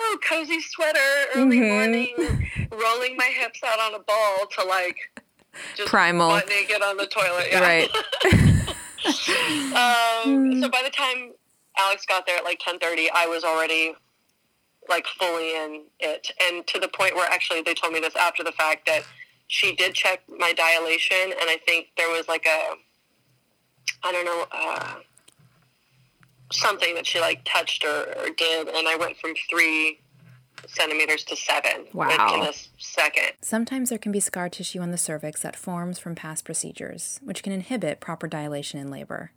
[0.00, 0.98] oh, cozy sweater,
[1.34, 1.68] early Mhm.
[1.68, 4.96] morning, rolling my hips out on a ball to like
[5.76, 6.40] just Primal.
[6.48, 7.48] naked on the toilet.
[7.50, 7.60] Yeah.
[7.60, 7.90] Right.
[9.72, 11.32] Um, so by the time
[11.78, 13.94] Alex got there at like 10:30, I was already
[14.88, 18.44] like fully in it, and to the point where actually they told me this after
[18.44, 19.02] the fact that
[19.48, 22.74] she did check my dilation, and I think there was like a
[24.04, 24.94] I don't know uh,
[26.52, 30.00] something that she like touched or, or did, and I went from three
[30.66, 32.08] centimeters to seven Wow.
[32.08, 33.32] within a second.
[33.40, 37.42] Sometimes there can be scar tissue on the cervix that forms from past procedures, which
[37.42, 39.32] can inhibit proper dilation in labor.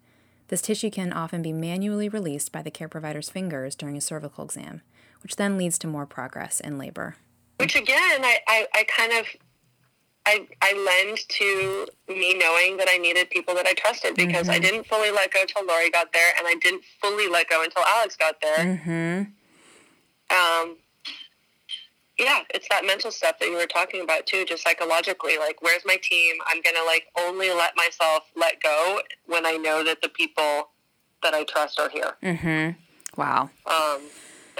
[0.48, 4.44] This tissue can often be manually released by the care provider's fingers during a cervical
[4.46, 4.82] exam,
[5.24, 7.16] which then leads to more progress in labor.
[7.58, 9.26] Which again, I, I, I kind of
[10.28, 14.58] I, I lend to me knowing that I needed people that I trusted because I
[14.58, 17.84] didn't fully let go until Lori got there, and I didn't fully let go until
[17.84, 18.58] Alex got there.
[18.58, 20.36] Mm-hmm.
[20.36, 20.78] Um,
[22.18, 25.38] yeah, it's that mental stuff that you were talking about too, just psychologically.
[25.38, 26.36] Like, where's my team?
[26.48, 30.70] I'm gonna like only let myself let go when I know that the people
[31.24, 33.20] that I trust are here, Mm-hmm.
[33.20, 33.50] Wow.
[33.66, 34.02] um,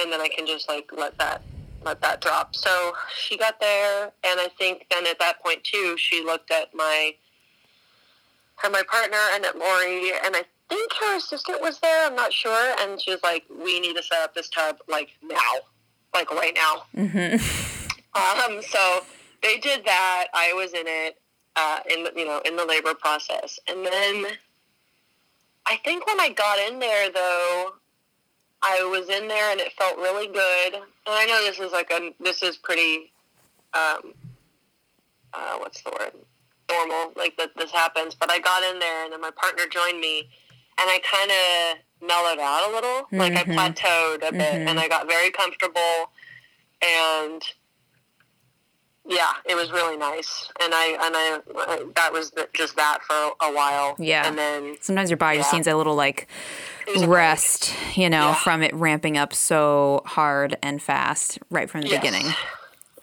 [0.02, 1.42] and then I can just like let that
[1.86, 2.56] let that drop.
[2.56, 6.74] So she got there, and I think then at that point too, she looked at
[6.74, 7.14] my
[8.58, 12.08] her my partner and at Lori, and I think her assistant was there.
[12.08, 15.10] I'm not sure, and she was like, "We need to set up this tub like
[15.22, 15.38] now,
[16.16, 17.36] like right now." Mm-hmm.
[18.16, 19.06] Um, so
[19.44, 20.28] they did that.
[20.34, 21.20] I was in it,
[21.56, 24.26] uh, in the, you know, in the labor process, and then
[25.66, 27.74] I think when I got in there, though,
[28.62, 30.76] I was in there and it felt really good.
[30.76, 33.12] And I know this is like a this is pretty,
[33.74, 34.14] um,
[35.34, 36.14] uh, what's the word?
[36.70, 38.16] Normal, like that this happens.
[38.16, 40.30] But I got in there, and then my partner joined me,
[40.80, 43.08] and I kind of mellowed out a little.
[43.12, 43.56] Like I Mhm.
[43.56, 44.68] plateaued a bit, Mhm.
[44.70, 46.12] and I got very comfortable
[46.82, 47.42] and
[49.08, 53.52] yeah, it was really nice, and I and I that was just that for a
[53.52, 53.96] while.
[54.00, 54.26] Yeah.
[54.28, 56.28] and then Sometimes your body just needs a little like
[57.06, 58.36] rest, you know, Yeah.
[58.36, 62.02] from it ramping up so hard and fast right from the Yes.
[62.02, 62.34] beginning.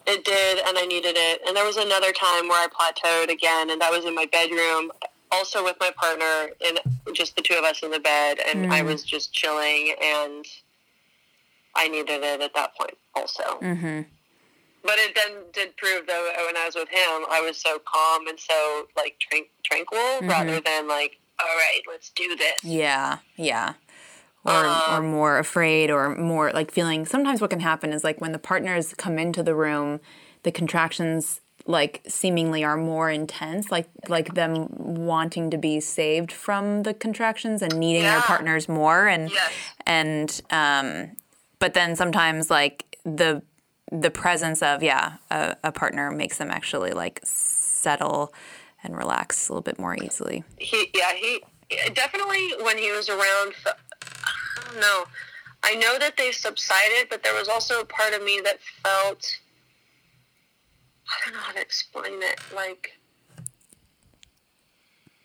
[0.04, 1.42] It did, and I needed it.
[1.46, 4.90] And there was another time where I plateaued again, and that was in my bedroom,
[5.32, 6.78] also with my partner, and
[7.14, 8.86] just the two of us in the bed, and I Mm.
[8.86, 10.44] was just chilling, and
[11.74, 13.42] I needed it at that point also.
[13.60, 14.02] Mm-hmm.
[14.84, 18.26] But it then did prove though when I was with him, I was so calm
[18.26, 20.28] and so like tran- tranquil Mm-hmm.
[20.28, 22.62] rather than like, all right, let's do this.
[22.62, 23.74] Yeah, yeah.
[24.44, 28.20] Or, or Um, more afraid or more like feeling sometimes what can happen is like
[28.20, 30.00] when the partners come into the room
[30.42, 36.82] the contractions like seemingly are more intense like like them wanting to be saved from
[36.82, 39.52] the contractions and needing their partners more and Yes.
[39.86, 41.16] and um
[41.58, 43.42] but then sometimes like the
[43.90, 48.32] the presence of yeah a, a partner makes them actually like settle
[48.82, 51.40] and relax a little bit more easily He, yeah, he
[51.94, 53.54] definitely when he was around.
[53.64, 55.04] I don't know.
[55.64, 59.24] I know that they subsided, but there was also a part of me that felt.
[61.12, 62.40] I don't know how to explain it.
[62.54, 62.98] Like,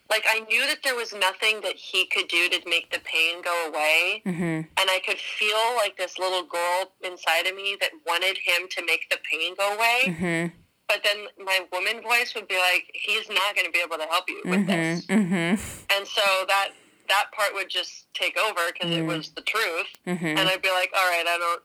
[0.09, 3.41] like I knew that there was nothing that he could do to make the pain
[3.41, 4.43] go away, mm-hmm.
[4.43, 8.85] and I could feel like this little girl inside of me that wanted him to
[8.85, 10.01] make the pain go away.
[10.05, 10.55] Mm-hmm.
[10.87, 14.05] But then my woman voice would be like, he's not going to be able to
[14.09, 15.05] help you with this.
[15.07, 15.61] Mm-hmm.
[15.93, 16.69] And so that
[17.09, 20.25] that part would just take over because it was the truth, Mm-hmm.
[20.25, 21.61] and I'd be like, all right, I don't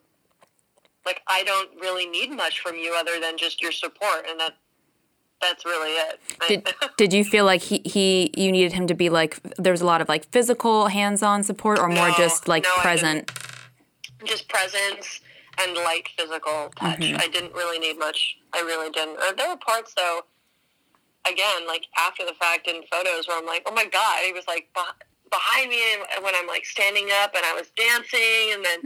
[1.06, 4.54] like I don't really need much from you other than just your support, and that
[5.40, 6.20] that's really it.
[6.48, 9.80] Did, did you feel like he, he you needed him to be like there was
[9.80, 13.30] a lot of like physical hands-on support or more No, just like no, present?
[14.24, 15.20] just presence
[15.60, 17.00] and light physical touch.
[17.00, 17.20] Mm-hmm.
[17.20, 18.36] I didn't really need much.
[18.54, 19.18] I really didn't.
[19.18, 20.20] Uh, there were parts though.
[21.28, 24.44] Again, like after the fact in photos where I'm like, oh my god, he was
[24.48, 24.68] like
[25.32, 25.80] behind me
[26.22, 28.78] when I'm like standing up and I was dancing, and then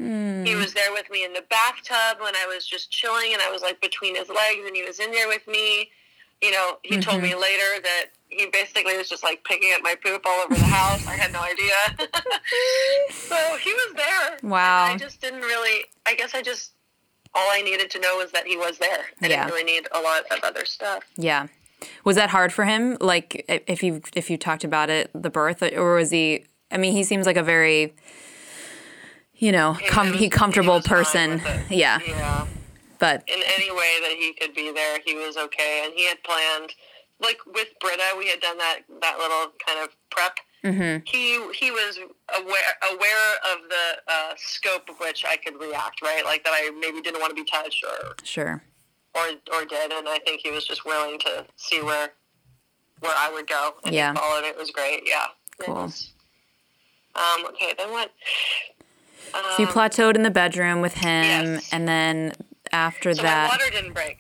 [0.47, 0.63] he Mm.
[0.63, 3.61] was there with me in the bathtub when I was just chilling and I was
[3.63, 5.91] like between his legs and he was in there with me.
[6.43, 7.31] You know, he told Mm-hmm.
[7.31, 10.65] me later that he basically was just like picking up my poop all over the
[10.67, 11.05] house.
[11.07, 11.75] I had no idea.
[13.11, 14.39] so he was there.
[14.43, 14.85] Wow.
[14.87, 16.73] And I just didn't really, I guess I just,
[17.35, 19.07] all I needed to know was that he was there.
[19.23, 19.45] I Yeah.
[19.45, 21.05] didn't really need a lot of other stuff.
[21.17, 21.47] Yeah.
[22.05, 22.97] Was that hard for him?
[23.01, 26.45] Like if you if you talked about it, the birth, or was he?
[26.71, 27.95] I mean, he seems like a very,
[29.35, 31.43] you know, He com- was- he comfortable fine person.
[31.71, 32.47] Yeah, Yeah.
[32.99, 35.83] but In any way that he could be there, he was okay.
[35.85, 36.73] And he had planned,
[37.21, 40.39] like with Britta, we had done that, that little kind of prep.
[40.65, 41.99] hmm He he was
[42.39, 46.25] aware aware of the uh, scope of which I could react, right?
[46.25, 48.65] Like that I maybe didn't want to be touched or sure.
[49.17, 52.13] Or or did, and I think he was just willing to see where
[53.01, 53.75] where I would go.
[53.85, 54.15] And Yeah.
[54.15, 54.45] followed.
[54.45, 55.03] It was great.
[55.07, 55.27] Yeah.
[55.61, 55.75] Cool.
[55.75, 56.11] was-
[57.15, 57.47] um.
[57.47, 57.73] Okay.
[57.77, 58.11] Then what?
[59.35, 61.69] Um, So you plateaued in the bedroom with him, yes.
[61.73, 62.33] and then
[62.73, 64.19] after so my that, water didn't break.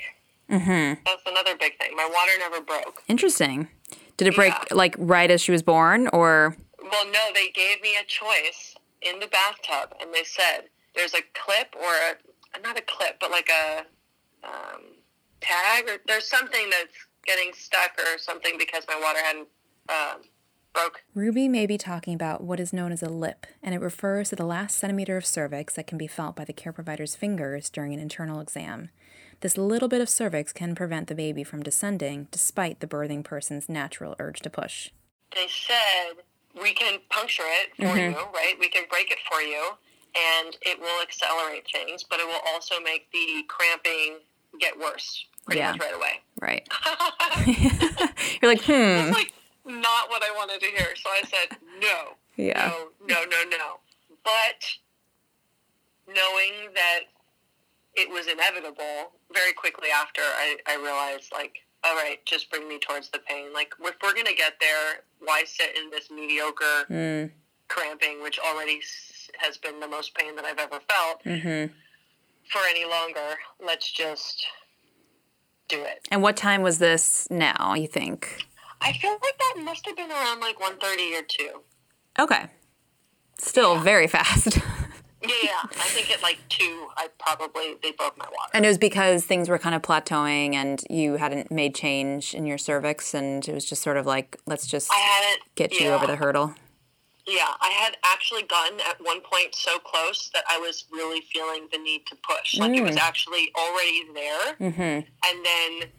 [0.48, 1.94] hmm That's another big thing.
[1.94, 3.02] My water never broke.
[3.08, 3.68] interesting.
[4.16, 4.64] Did it break Yeah.
[4.74, 9.20] like right as she was born, or Well, no, they gave me a choice in
[9.20, 12.16] the bathtub, and they said there's a clip or a
[12.62, 13.84] not a clip, but like a
[14.46, 14.82] um,
[15.40, 19.48] tag or there's something that's getting stuck or something because my water hadn't
[19.88, 20.22] um,
[20.72, 21.02] broke.
[21.14, 24.36] Ruby may be talking about what is known as a lip, and it refers to
[24.36, 27.92] the last centimeter of cervix that can be felt by the care provider's fingers during
[27.92, 28.90] an internal exam.
[29.40, 33.68] This little bit of cervix can prevent the baby from descending despite the birthing person's
[33.68, 34.90] natural urge to push.
[35.34, 36.24] They said
[36.60, 38.54] we can puncture it for you, right?
[38.58, 39.72] We can break it for you,
[40.16, 44.20] and it will accelerate things, but it will also make the cramping
[44.60, 45.72] get worse pretty Yeah.
[45.72, 46.20] much right away.
[46.40, 46.68] Right.
[48.42, 48.72] You're like, hmm.
[48.72, 49.32] It's like
[49.64, 50.94] not what I wanted to hear.
[50.96, 52.68] So I said, no, Yeah.
[52.68, 53.78] no, no, no, no.
[54.24, 54.64] But
[56.08, 57.00] knowing that
[57.94, 62.78] it was inevitable, very quickly after, I, I realized, like, all right, just bring me
[62.78, 63.52] towards the pain.
[63.54, 67.30] Like, if we're going to get there, why sit in this mediocre Mm,
[67.68, 68.80] cramping, which already
[69.38, 71.72] has been the most pain that I've ever felt, hmm
[72.50, 73.36] for any longer?
[73.64, 74.46] Let's just
[75.68, 76.06] do it.
[76.10, 78.44] And what time was this now, you think?
[78.80, 81.50] I feel like that must have been around like 1.30 or 2.
[82.20, 82.46] Okay.
[83.38, 84.58] Still very fast.
[85.22, 85.62] Yeah, yeah.
[85.64, 88.50] I think at like two, I probably they broke my water.
[88.54, 92.46] and it was because things were kind of plateauing and you hadn't made change in
[92.46, 94.92] your cervix, and it was just sort of like, let's just
[95.54, 96.54] get you over the hurdle.
[97.26, 101.66] Yeah, I had actually gotten at one point so close that I was really feeling
[101.72, 102.56] the need to push.
[102.58, 104.80] Like it was actually already there, Mm-hmm.
[104.80, 105.90] and then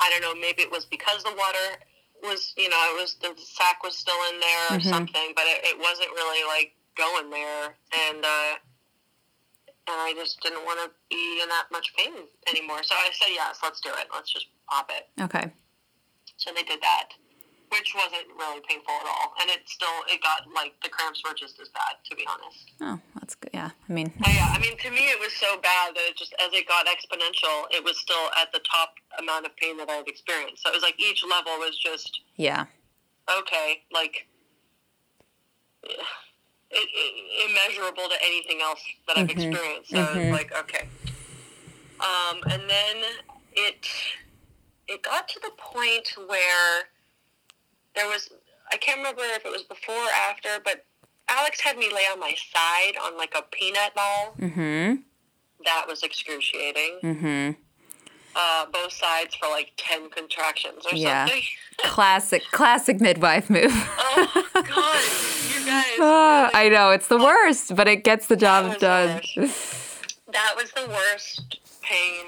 [0.00, 0.34] I don't know.
[0.40, 1.76] Maybe it was because the water
[2.22, 5.60] was, you know, it was the sack was still in there or something, but it,
[5.64, 7.76] it wasn't really like going there,
[8.08, 8.54] and uh,
[9.88, 12.12] and I just didn't want to be in that much pain
[12.48, 12.82] anymore.
[12.82, 14.06] So I said, yes, let's do it.
[14.14, 15.08] Let's just pop it.
[15.22, 15.52] Okay.
[16.36, 17.08] So they did that,
[17.70, 21.34] which wasn't really painful at all, and it still it got like the cramps were
[21.34, 22.70] just as bad, to be honest.
[22.80, 23.50] Oh, that's good.
[23.54, 23.70] Yeah.
[23.88, 26.34] I mean, Uh, yeah, I mean to me it was so bad that it just
[26.44, 29.94] as it got exponential, it was still at the top amount of pain that I
[30.02, 30.62] had experienced.
[30.62, 32.66] So it was like each level was just yeah.
[33.30, 34.26] okay, like
[35.84, 35.98] it,
[36.70, 39.90] it, immeasurable to anything else that I've experienced.
[39.90, 40.88] So it's like okay,
[42.00, 42.96] um, and then
[43.54, 43.86] it
[44.88, 46.84] it got to the point where
[48.00, 48.28] there was
[48.72, 50.84] I can't remember if it was before or after, but
[51.28, 54.34] Alex had me lay on my side on like a peanut ball.
[54.38, 54.94] Mm-hmm.
[55.64, 56.98] That was excruciating.
[57.02, 57.50] Mm-hmm.
[58.34, 61.26] Uh, both sides for like ten contractions or Yeah.
[61.26, 61.42] something.
[61.82, 63.72] Classic, classic midwife move.
[63.72, 65.02] oh God,
[65.58, 65.84] you guys.
[65.98, 69.20] Ah, I know it's the worst, but it gets the job done.
[69.36, 72.26] That was the worst pain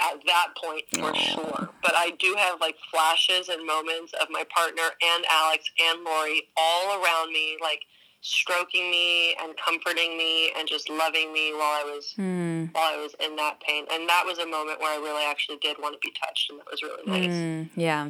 [0.00, 1.68] at that point for sure.
[1.82, 6.48] But I do have like flashes and moments of my partner and Alex and Lori
[6.56, 7.80] all around me, like
[8.20, 12.72] stroking me and comforting me and just loving me while I was Mm.
[12.74, 13.86] while I was in that pain.
[13.92, 16.58] And that was a moment where I really actually did want to be touched, and
[16.58, 17.32] that was really nice.
[17.34, 17.70] Mm.
[17.76, 18.02] Yeah.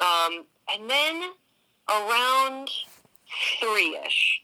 [0.00, 1.22] Um, and then
[1.88, 2.70] around
[3.60, 4.42] three ish,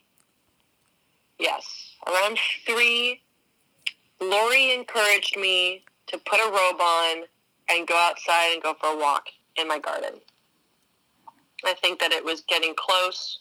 [1.38, 3.20] yes, around three,
[4.20, 7.24] Lori encouraged me to put a robe on
[7.70, 10.20] and go outside and go for a walk in my garden.
[11.64, 13.40] I think that it was getting close.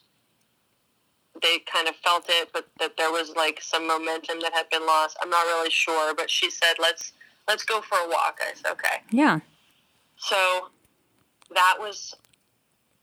[1.41, 4.86] They kind of felt it, but that there was like some momentum that had been
[4.86, 5.18] lost.
[5.22, 7.14] I'm not really sure, but she said, "Let's
[7.47, 9.39] let's go for a walk." I said, "Okay." Yeah.
[10.16, 10.70] So
[11.53, 12.16] that was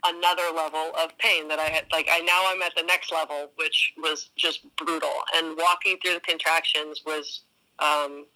[0.05, 1.85] another level of pain that I had.
[1.93, 5.13] Like I now I'm at the next level, which was just brutal.
[5.35, 7.43] And walking through the contractions was
[7.79, 8.27] um,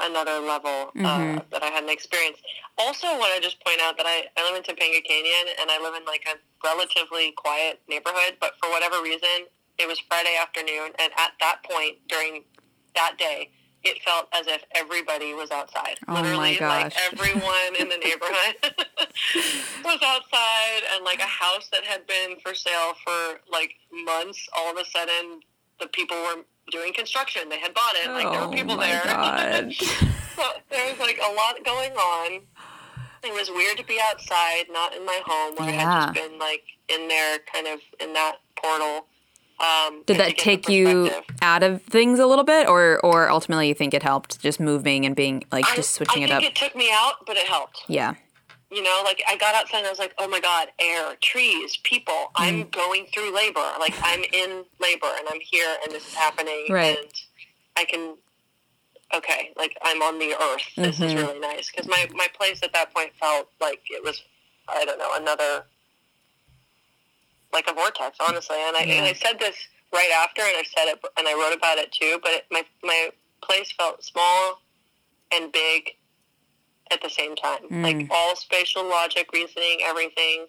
[0.00, 1.50] another level uh, Mhm.
[1.50, 2.42] that I hadn't experienced.
[2.78, 5.70] Also, I want to just point out that I, I live in Topanga Canyon and
[5.70, 9.46] I live in like a relatively quiet neighborhood, but for whatever reason,
[9.78, 12.44] it was Friday afternoon, and at that point during
[12.94, 13.50] that day,
[13.82, 15.98] it felt as if everybody was outside.
[16.08, 18.54] Oh my Literally, like everyone in the neighborhood
[19.84, 24.70] was outside, and like a house that had been for sale for like months, all
[24.70, 25.40] of a sudden,
[25.80, 27.48] the people were doing construction.
[27.48, 28.10] They had bought it.
[28.10, 29.02] Like there oh were people my there.
[29.04, 29.72] God.
[30.36, 32.40] so there was like a lot going on.
[33.22, 36.12] It was weird to be outside, not in my home, where I had Yeah.
[36.12, 39.06] just been like in there, kind of in that portal.
[39.60, 41.10] Um, Did that take you
[41.40, 45.06] out of things a little bit, or or ultimately you think it helped just moving
[45.06, 46.50] and being like I- just switching I it think up?
[46.50, 47.84] it took me out, but it helped.
[47.88, 48.14] yeah.
[48.74, 51.76] You know, like I got outside and I was like, oh my God, air, trees,
[51.84, 52.12] people.
[52.12, 52.30] Mm.
[52.36, 53.64] I'm going through labor.
[53.78, 56.66] Like I'm in labor and I'm here and this is happening.
[56.68, 56.98] Right.
[56.98, 57.08] And
[57.76, 58.16] I can,
[59.14, 60.62] okay, like I'm on the earth.
[60.76, 61.16] This is Mhm.
[61.16, 61.70] really nice.
[61.70, 64.20] Because my, my place at that point felt like it was,
[64.68, 65.64] I don't know, another,
[67.52, 68.56] like a vortex, honestly.
[68.58, 69.54] And I, and I said this
[69.92, 72.64] right after and I said it and I wrote about it too, but it, my,
[72.82, 73.10] my
[73.40, 74.60] place felt small
[75.32, 75.92] and big
[76.90, 77.60] at the same time.
[77.70, 77.82] Mm.
[77.82, 80.46] Like all spatial logic, reasoning, everything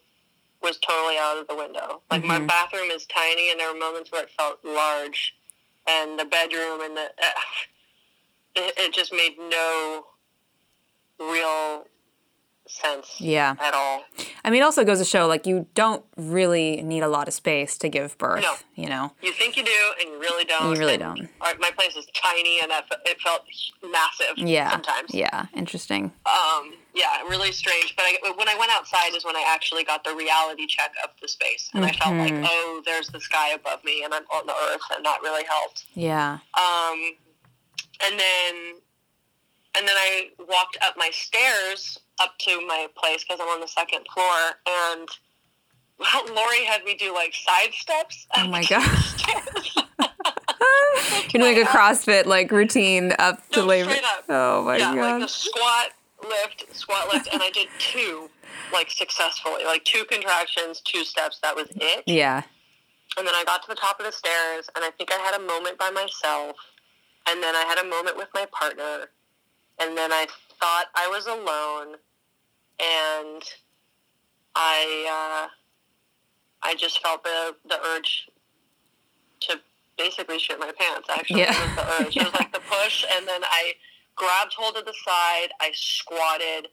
[0.61, 2.01] was totally out of the window.
[2.09, 2.47] Like my Mhm.
[2.47, 5.35] bathroom is tiny, and there were moments where it felt large,
[5.87, 7.13] and the bedroom and the
[8.55, 10.07] it, it just made no
[11.19, 11.87] real
[12.67, 13.55] sense Yeah.
[13.59, 14.03] at all.
[14.43, 17.33] I mean, it also goes to show like you don't really need a lot of
[17.33, 18.41] space to give birth.
[18.41, 18.55] No.
[18.75, 19.11] You know.
[19.21, 20.73] You think you do, and you really don't.
[20.73, 21.59] You really And don't.
[21.59, 23.43] my place is tiny, and that, it felt
[23.83, 24.37] massive.
[24.37, 24.71] Yeah.
[24.71, 25.13] sometimes.
[25.13, 25.45] Yeah.
[25.53, 26.11] Interesting.
[26.25, 27.93] um, yeah, really strange.
[27.95, 31.09] But I, when I went outside is when I actually got the reality check of
[31.21, 32.47] the space, and I felt like, Mhm.
[32.49, 35.83] oh, there's the sky above me, and I'm on the earth, and that really helped.
[35.93, 36.39] Yeah.
[36.53, 37.17] Um,
[38.05, 38.75] and then,
[39.77, 43.67] and then I walked up my stairs up to my place because I'm on the
[43.67, 44.35] second floor,
[44.67, 45.07] and
[46.35, 48.27] Lori had me do like side steps.
[48.37, 49.75] Oh my gosh.
[51.33, 53.91] You're doing a uh, CrossFit like routine up to No, labor.
[53.91, 54.25] up.
[54.29, 55.01] Oh my yeah, god.
[55.01, 55.87] like the squat
[56.23, 58.29] lift, squat lift, and I did two,
[58.73, 61.39] like successfully, like two contractions, two steps.
[61.43, 62.03] That was it.
[62.07, 62.43] yeah.
[63.17, 65.39] And then I got to the top of the stairs, and I think I had
[65.39, 66.57] a moment by myself,
[67.29, 69.07] and then I had a moment with my partner,
[69.79, 70.27] and then I
[70.59, 71.97] thought I was alone,
[72.79, 73.41] and
[74.55, 75.49] I, uh,
[76.63, 78.27] I just felt the the urge
[79.41, 79.59] to
[79.97, 81.07] basically shit my pants.
[81.09, 81.51] Actually, Yeah.
[81.53, 82.17] it was the urge.
[82.17, 83.73] It was like the push, and then I
[84.15, 85.49] grabbed hold of the side.
[85.61, 86.69] I squatted.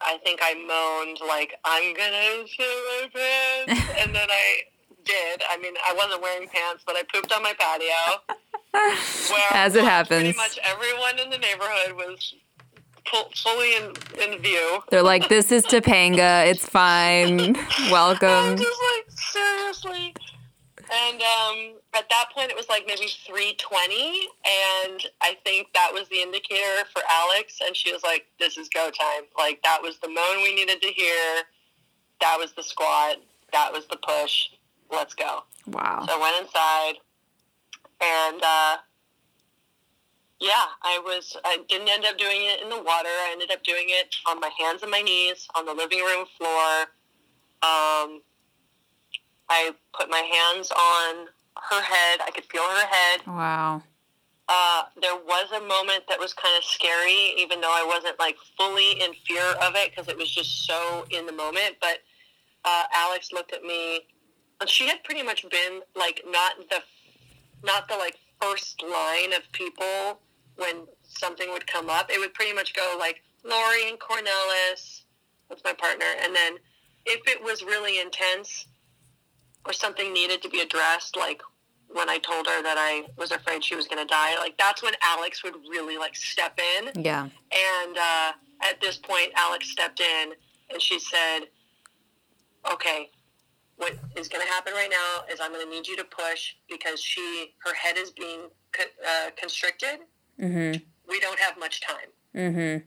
[0.00, 4.62] I think I moaned like I'm gonna shit my pants, and then I
[5.04, 5.42] did.
[5.48, 8.38] I mean, I wasn't wearing pants, but I pooped on my patio.
[9.52, 10.22] As it happens.
[10.22, 12.34] pretty much everyone in the neighborhood was
[13.34, 14.82] fully in, in view.
[14.90, 16.46] They're like, this is Topanga.
[16.46, 17.56] It's fine.
[17.56, 18.56] I'm Welcome.
[18.56, 20.14] just like seriously.
[20.92, 25.90] And um, at that point, it was like maybe three twenty, and I think that
[25.92, 27.60] was the indicator for Alex.
[27.64, 30.82] And she was like, "This is go time." Like that was the moan we needed
[30.82, 31.44] to hear.
[32.20, 33.16] That was the squat.
[33.52, 34.50] That was the push.
[34.90, 35.44] Let's go.
[35.68, 36.04] Wow.
[36.06, 36.94] So I went inside,
[38.02, 38.76] and uh,
[40.42, 41.36] yeah, I was.
[41.44, 43.08] I didn't end up doing it in the water.
[43.08, 46.26] I ended up doing it on my hands and my knees on the living room
[46.36, 46.90] floor.
[47.62, 48.22] Um,
[49.48, 51.26] I put my hands on
[51.70, 52.20] her head.
[52.26, 53.20] I could feel her head.
[53.24, 53.82] Wow.
[54.48, 58.36] Uh, there was a moment that was kind of scary, even though I wasn't like
[58.58, 61.76] fully in fear of it because it was just so in the moment.
[61.80, 61.98] But
[62.64, 64.00] uh, Alex looked at me,
[64.60, 66.82] and she had pretty much been like not the
[67.64, 70.18] not the like first line of people
[70.56, 72.10] when something would come up.
[72.10, 75.02] It would pretty much go like Lori and Cornelis,
[75.48, 76.56] that's my partner, and then
[77.04, 78.66] if it was really intense,
[79.66, 81.40] or something needed to be addressed, like
[81.88, 84.82] when I told her that I was afraid she was going to die, like that's
[84.82, 87.02] when Alex would really like step in.
[87.02, 87.22] Yeah.
[87.24, 88.32] And uh,
[88.62, 90.32] at this point, Alex stepped in
[90.70, 91.40] and she said,
[92.72, 93.10] "Okay,
[93.76, 96.54] what is going to happen right now is I'm going to need you to push
[96.68, 100.00] because she her head is being co- uh, constricted.
[100.40, 100.82] Mm-hmm.
[101.08, 102.86] We don't have much time." Mm-hmm.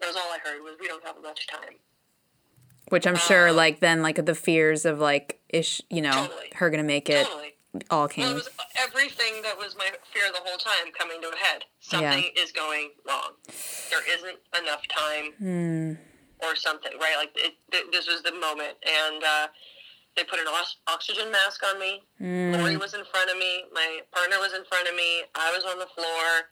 [0.00, 1.76] That was all I heard was we don't have much time.
[2.90, 6.50] Which I'm sure, Um, like then, like the fears of like, ish, you know, Totally.
[6.56, 7.54] her gonna make it Totally.
[7.90, 8.28] all Well, came.
[8.28, 11.64] it was everything that was my fear the whole time coming to a head.
[11.80, 13.32] Something is going wrong.
[13.90, 15.92] There isn't enough time Hmm.
[16.46, 17.16] or something, right?
[17.16, 19.46] Like it, th- this was the moment, and uh,
[20.16, 22.02] they put an os- oxygen mask on me.
[22.20, 22.56] Mm.
[22.58, 23.64] Lori was in front of me.
[23.72, 25.22] My partner was in front of me.
[25.34, 26.48] I was on the floor.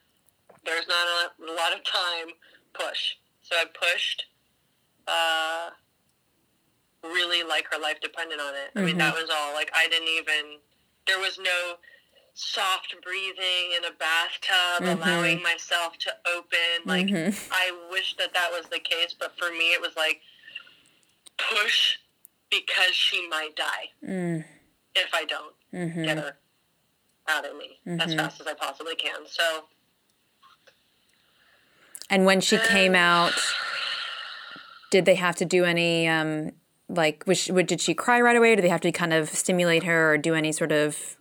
[0.65, 2.35] There's not a, a lot of time.
[2.75, 3.15] Push.
[3.43, 4.25] So I pushed.
[5.07, 5.71] Uh,
[7.03, 8.71] really like her life depended on it.
[8.77, 9.53] I mean, that was all.
[9.55, 10.59] Like I didn't even.
[11.07, 11.75] There was no
[12.35, 14.97] soft breathing in a bathtub, Mhm.
[14.97, 16.83] allowing myself to open.
[16.87, 17.49] Like Mhm.
[17.51, 20.23] I wish that that was the case, but for me, it was like
[21.37, 21.97] push
[22.53, 24.45] because she might die Mm.
[24.95, 26.05] if I don't Mhm.
[26.05, 26.37] get her
[27.29, 28.17] out of me as Mhm.
[28.19, 29.27] fast as I possibly can.
[29.27, 29.69] So
[32.11, 33.33] And when she came Um, out,
[34.91, 36.53] did they have to do any um
[36.89, 38.55] like was she, did she cry right away?
[38.55, 41.17] Did they have to kind of stimulate her or do any sort of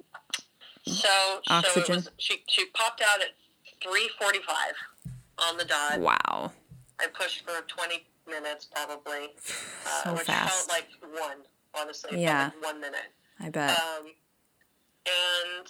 [0.84, 1.95] so so it Oxygen.
[1.95, 3.29] was, she she popped out at
[3.82, 4.73] three forty five
[5.38, 5.99] on the dot.
[5.99, 6.51] wow?
[6.99, 9.36] I pushed for twenty minutes probably,
[9.86, 10.67] uh, So which fast.
[10.67, 10.88] felt like
[11.21, 11.38] one.
[11.73, 12.45] Honestly, Yeah.
[12.55, 13.11] like one minute.
[13.39, 13.69] I bet.
[13.79, 14.07] Um,
[15.05, 15.67] and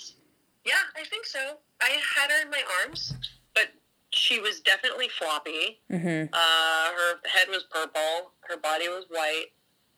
[0.65, 1.57] yeah, I think so.
[1.81, 3.13] I had her in my arms,
[3.53, 3.69] but
[4.11, 5.81] she was definitely floppy.
[5.91, 6.29] mhm.
[6.33, 8.31] Uh, her head was purple.
[8.41, 9.47] Her body was white.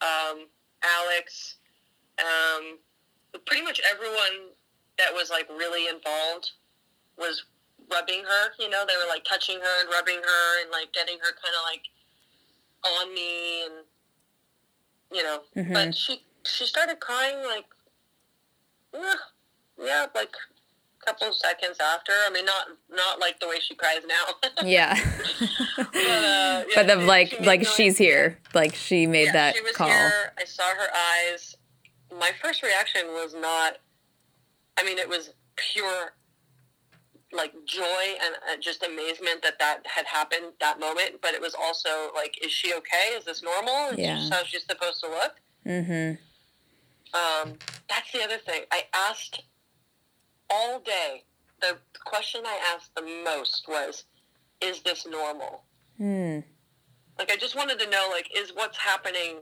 [0.02, 0.48] Um,
[0.84, 1.56] Alex,
[2.20, 2.80] um,
[3.46, 4.50] pretty much everyone
[4.98, 6.52] that was like really involved
[7.18, 7.44] was
[7.92, 8.54] rubbing her.
[8.60, 11.56] You know, they were like touching her and rubbing her and like getting her kind
[11.58, 11.84] of like
[12.86, 13.74] on me and
[15.12, 15.42] you know.
[15.56, 15.74] Mhm.
[15.74, 17.66] But she she started crying like
[18.94, 19.14] yeah,
[19.80, 20.34] yeah, like
[21.02, 22.12] a couple of seconds after.
[22.28, 24.50] I mean, not not like the way she cries now.
[24.66, 24.94] Yeah.
[25.78, 27.74] uh, yeah, but of like she like noise.
[27.76, 28.40] she's here.
[28.54, 29.88] Like she made Yeah, that she was call.
[29.88, 30.34] here.
[30.38, 30.88] I saw her
[31.32, 31.56] eyes.
[32.20, 33.78] My first reaction was not.
[34.78, 36.14] I mean, it was pure,
[37.34, 41.22] like joy and uh, just amazement that that had happened that moment.
[41.22, 43.16] But it was also like, is she okay?
[43.18, 43.90] Is this normal?
[43.92, 44.16] Is Yeah.
[44.20, 45.34] this how she's supposed to look?
[45.66, 46.16] mm-hmm.
[47.16, 47.54] Um,
[47.90, 48.64] that's the other thing.
[48.72, 49.44] I asked
[50.50, 51.24] all day.
[51.62, 54.06] The question I asked the most was,
[54.62, 55.64] "Is this normal?"
[56.00, 56.44] Mm.
[57.20, 59.38] Like, I just wanted to know, like, is what's happening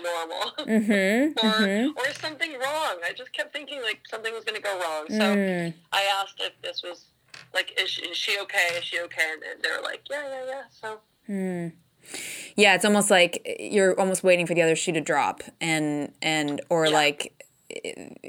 [0.00, 1.96] normal, mm-hmm, or Mhm.
[1.96, 2.98] or something wrong?
[3.04, 5.06] I just kept thinking like something was going to go wrong.
[5.08, 5.74] So Mm.
[5.92, 7.06] I asked if this was
[7.54, 8.68] like, is she, is she okay?
[8.78, 9.32] Is she okay?
[9.52, 10.62] And they were like, yeah, yeah, yeah.
[10.70, 11.72] So Mm.
[12.56, 16.60] Yeah, it's almost like you're almost waiting for the other shoe to drop, and and
[16.68, 16.92] or Yeah.
[16.92, 17.44] like,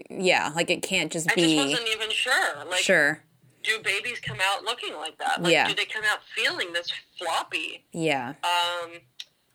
[0.09, 2.66] yeah, like it can't just I be just wasn't even sure.
[2.70, 3.24] Like, sure.
[3.64, 5.41] do babies come out looking like that?
[5.41, 5.68] Like, Yeah.
[5.68, 7.84] do they come out feeling this floppy?
[7.93, 8.34] Yeah.
[8.43, 8.91] Um,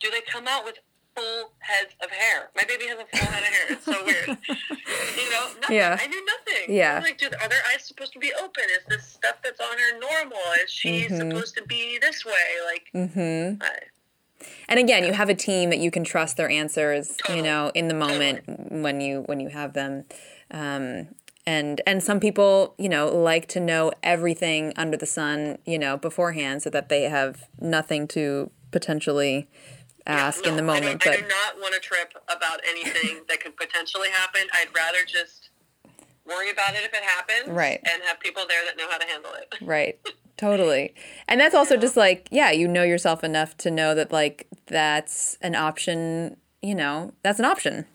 [0.01, 0.79] do they come out with
[1.19, 2.51] full heads of hair?
[2.57, 3.67] My baby has a full head of hair.
[3.71, 4.29] It's so weird.
[4.49, 5.77] you know, nothing.
[5.77, 5.99] Yeah.
[6.01, 6.75] I knew nothing.
[6.77, 6.97] Yeah.
[6.99, 8.65] I'm like, dude, are their eyes supposed to be open?
[8.79, 10.39] Is this stuff that's on her normal?
[10.63, 11.17] Is she Mhm.
[11.31, 12.33] supposed to be this way?
[12.67, 13.63] Like, Mm-hmm.
[13.63, 13.71] I,
[14.69, 17.17] And again, you have a team that you can trust their answers.
[17.29, 20.05] You know, in the moment when you when you have them.
[20.51, 21.09] Um,
[21.47, 25.97] and and some people, you know, like to know everything under the sun, you know,
[25.97, 29.49] beforehand, so that they have nothing to potentially
[30.09, 31.03] ask in the no, I moment.
[31.03, 34.43] don't- I, do not want to trip about anything that could potentially happen.
[34.55, 35.51] I'd rather just
[36.27, 37.81] worry about it if it happens, Right.
[37.85, 39.55] And have people there that know how to handle it.
[39.63, 39.99] Right.
[40.37, 40.95] Totally.
[41.27, 45.37] And that's also just like, yeah, you know yourself enough to know that like that's
[45.41, 47.87] an option, you know, that's an option.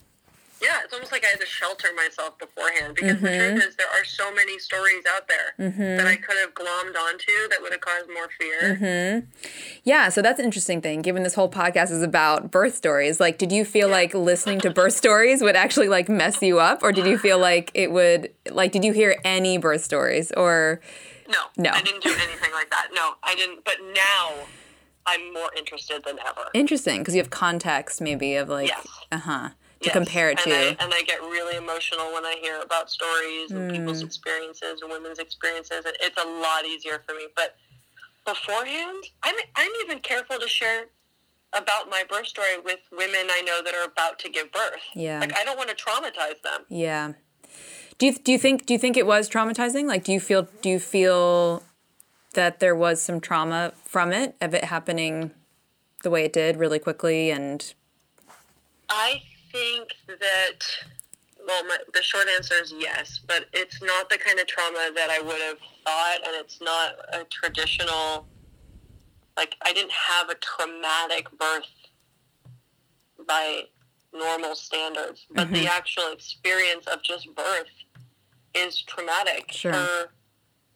[0.64, 3.56] Yeah, it's almost like I had to shelter myself beforehand because the Mm-hmm.
[3.58, 5.54] truth is there are so many stories out there
[5.98, 8.78] that I could have glommed onto that would have caused more fear.
[8.80, 9.30] Mm-hmm.
[9.84, 13.20] Yeah, so that's an interesting thing given this whole podcast is about birth stories.
[13.20, 16.82] Like did you feel like listening to birth stories would actually like mess you up
[16.82, 20.80] or did you feel like it would like did you hear any birth stories or
[21.28, 21.72] No, No.
[21.72, 22.90] I didn't do anything like that.
[22.94, 23.66] No, I didn't.
[23.66, 24.46] But now
[25.06, 26.50] I'm more interested than ever.
[26.54, 28.88] interesting because you have context maybe of like Yes.
[29.12, 29.50] uh-huh
[29.84, 30.58] to Yes, compare it and to.
[30.58, 34.06] I, and I get really emotional when I hear about stories and people's Mm.
[34.06, 35.86] experiences and women's experiences.
[35.86, 37.28] It's a lot easier for me.
[37.36, 37.56] But
[38.26, 40.86] beforehand, I'm I'm even careful to share
[41.52, 44.82] about my birth story with women I know that are about to give birth.
[44.96, 45.20] Yeah.
[45.20, 46.66] Like I don't want to traumatize them.
[46.70, 47.14] Yeah.
[47.98, 49.86] Do you do you think do you think it was traumatizing?
[49.88, 51.64] Like do you feel do you feel
[52.34, 55.32] that there was some trauma from it of it happening
[56.02, 57.74] the way it did really quickly and
[58.90, 59.22] I
[59.54, 60.60] think that
[61.46, 65.10] well, my, the short answer is yes, but it's not the kind of trauma that
[65.10, 68.28] I would have thought, and it's not a traditional.
[69.38, 71.70] Like I didn't have a traumatic birth
[73.28, 73.64] by
[74.14, 75.68] normal standards, but the mm-hmm.
[75.68, 77.68] actual experience of just birth
[78.54, 79.74] is traumatic Sure.
[79.74, 80.12] for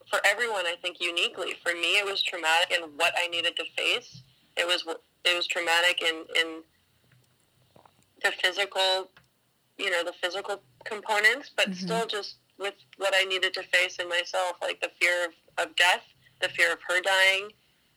[0.10, 0.66] for everyone.
[0.66, 4.22] I think uniquely for me, it was traumatic in what I needed to face.
[4.56, 4.84] It was
[5.24, 6.64] it was traumatic in in
[8.24, 9.12] the physical,
[9.78, 14.10] you know, the physical components, but still just with what I needed to face in
[14.10, 15.32] myself, like the fear of,
[15.68, 16.02] of death,
[16.42, 17.50] the fear of her dying,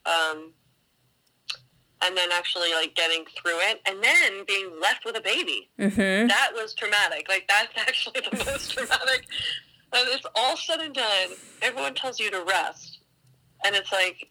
[0.06, 0.52] um,
[2.02, 5.70] and then actually like getting through it, and then being left with a baby.
[5.78, 6.28] Mhm.
[6.28, 7.28] That was traumatic.
[7.28, 9.26] Like that's actually the most traumatic.
[9.92, 11.30] And it's all said and done.
[11.62, 12.98] Everyone tells you to rest,
[13.64, 14.30] and it's like,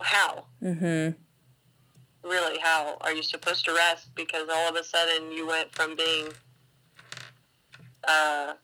[0.00, 0.46] how?
[0.62, 1.16] Mhm.
[2.24, 5.96] Really how are you supposed to rest because all of a sudden you went from
[5.96, 6.28] being
[8.06, 8.54] uh,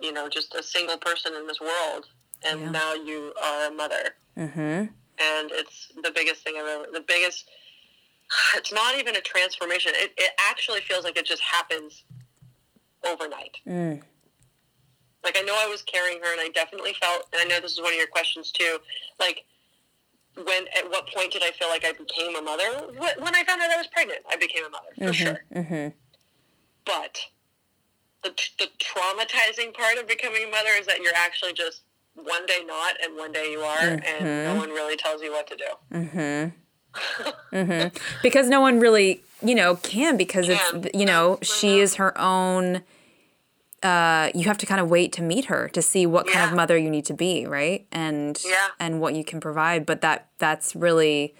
[0.00, 2.06] you know just a single person in this world
[2.46, 2.70] and Yeah.
[2.70, 4.90] now you are a mother Mhm.
[5.18, 7.48] and it's the biggest thing i've ever the biggest
[8.56, 12.04] it's not even a transformation it, it actually feels like it just happens
[13.04, 14.02] overnight Mm.
[15.22, 17.72] like I know I was carrying her, and I definitely felt, and I know this
[17.72, 18.78] is one of your questions too.
[19.18, 19.44] Like,
[20.36, 22.64] when at what point did I feel like I became a mother?
[23.18, 25.44] When I found out I was pregnant, I became a mother for sure.
[25.54, 25.92] Mhm.
[26.84, 27.18] But
[28.22, 31.82] the the traumatizing part of becoming a mother is that you're actually just
[32.14, 35.46] one day not, and one day you are, and no one really tells you what
[35.48, 35.64] to do.
[35.92, 36.52] Mhm.
[37.52, 37.96] Mhm.
[38.22, 40.84] Because no one really, you know, can because Can.
[40.84, 41.78] it's you know, she Mhm.
[41.82, 42.82] is her own
[43.84, 46.56] uh you have to kind of wait to meet her to see what kind of
[46.56, 47.86] mother you need to be, right?
[47.92, 48.68] And Yeah.
[48.80, 51.34] and what you can provide, but that that's really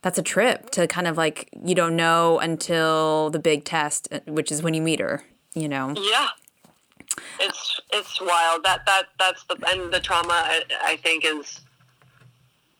[0.00, 4.20] that's a trip to kind of like you don't know until the big test, uh,
[4.26, 5.24] which is when you meet her,
[5.54, 5.94] you know.
[5.96, 6.28] Yeah.
[7.38, 8.64] It's it's wild.
[8.64, 11.60] That that that's the and the trauma I, I think is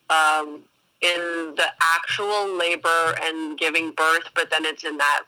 [0.09, 0.63] um,
[1.01, 5.25] in the actual labor and giving birth, but then it's in that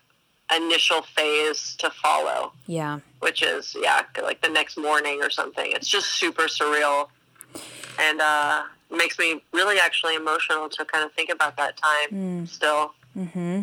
[0.55, 3.01] initial phase to follow, Yeah.
[3.21, 5.71] which is yeah, like the next morning or something.
[5.73, 7.09] It's just super surreal,
[7.99, 12.93] and uh, makes me really actually emotional to kind of think about that time still.
[13.17, 13.63] Mm-hmm.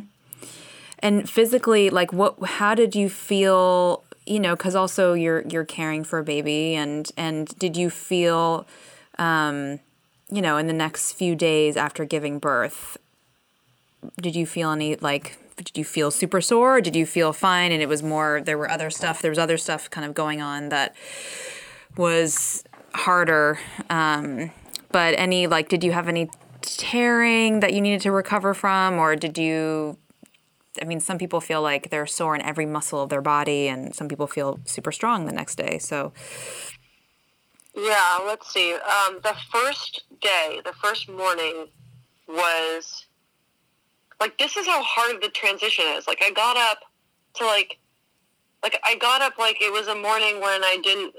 [1.00, 6.04] And physically, like what how did you feel, you know, cuz also you're you're caring
[6.04, 8.68] for a baby and and did you feel
[9.18, 9.80] um
[10.30, 12.98] you know, in the next few days after giving birth,
[14.22, 16.78] did you feel any like did you feel super sore?
[16.78, 19.40] Or did you feel fine and it was more there were other stuff, there was
[19.40, 20.96] other stuff kind of going on that
[21.98, 23.58] was harder
[23.90, 24.52] um
[24.92, 26.30] but any like did you have any
[26.62, 29.98] tearing that you needed to recover from or did you
[30.82, 33.94] I mean, some people feel like they're sore in every muscle of their body, and
[33.94, 35.78] some people feel super strong the next day.
[35.80, 36.14] So,
[37.76, 38.74] Yeah, let's see.
[38.74, 41.68] Um, the first day, the first morning
[42.28, 43.06] was
[44.22, 46.08] like this is how hard the transition is.
[46.08, 46.78] Like I got up
[47.36, 47.80] to like
[48.64, 51.16] like I got up like it was a morning when I didn't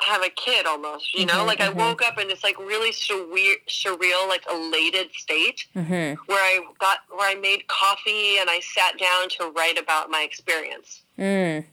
[0.00, 1.42] have a kid almost, you know?
[1.44, 1.76] Mhm, like I mhm.
[1.76, 6.98] woke up in this like really surreal, surreal like elated state mm-hmm, where I got
[7.10, 11.02] where I made coffee and I sat down to write about my experience.
[11.18, 11.64] mm,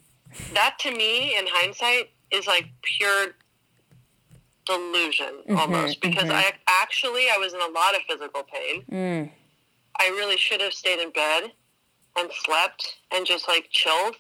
[0.54, 3.36] That to me in hindsight is like pure
[4.66, 6.36] delusion Mhm, almost because mhm.
[6.36, 8.84] I actually I was in a lot of physical pain.
[8.92, 9.32] mm,
[10.00, 11.52] I really should have stayed in bed
[12.18, 14.16] and slept and just like chilled.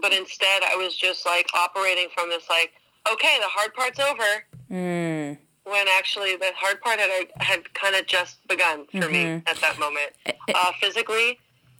[0.00, 2.72] But instead I was just like operating from this like,
[3.12, 5.38] okay, the hard part's over mm.
[5.64, 9.48] when actually the hard part had had kind of just begun for me Mhm.
[9.48, 10.12] at that moment.
[10.54, 11.38] Uh, physically,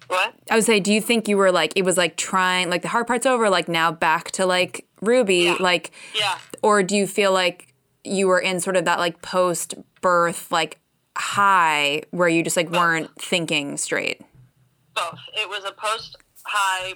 [0.08, 0.34] what?
[0.50, 2.88] I would say, do you think you were like it was like trying like the
[2.88, 5.56] hard part's over, like now back to like Ruby, Yeah.
[5.60, 6.38] like, Yeah.
[6.62, 10.78] or do you feel like you were in sort of that like post birth like
[11.16, 14.20] high where you just like weren't thinking straight?
[14.94, 15.18] both.
[15.34, 16.94] It was a post high,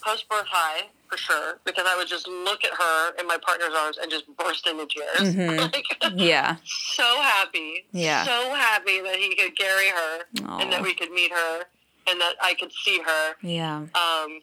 [0.00, 3.72] post birth high for sure because I would just look at her in my partner's
[3.76, 5.34] arms and just burst into tears.
[5.74, 5.84] like,
[6.14, 6.56] Yeah.
[6.64, 8.24] so happy, Yeah.
[8.24, 10.20] so happy that he could carry her
[10.60, 11.64] and that we could meet her
[12.08, 13.34] and that I could see her.
[13.42, 13.78] Yeah.
[13.94, 14.40] Um,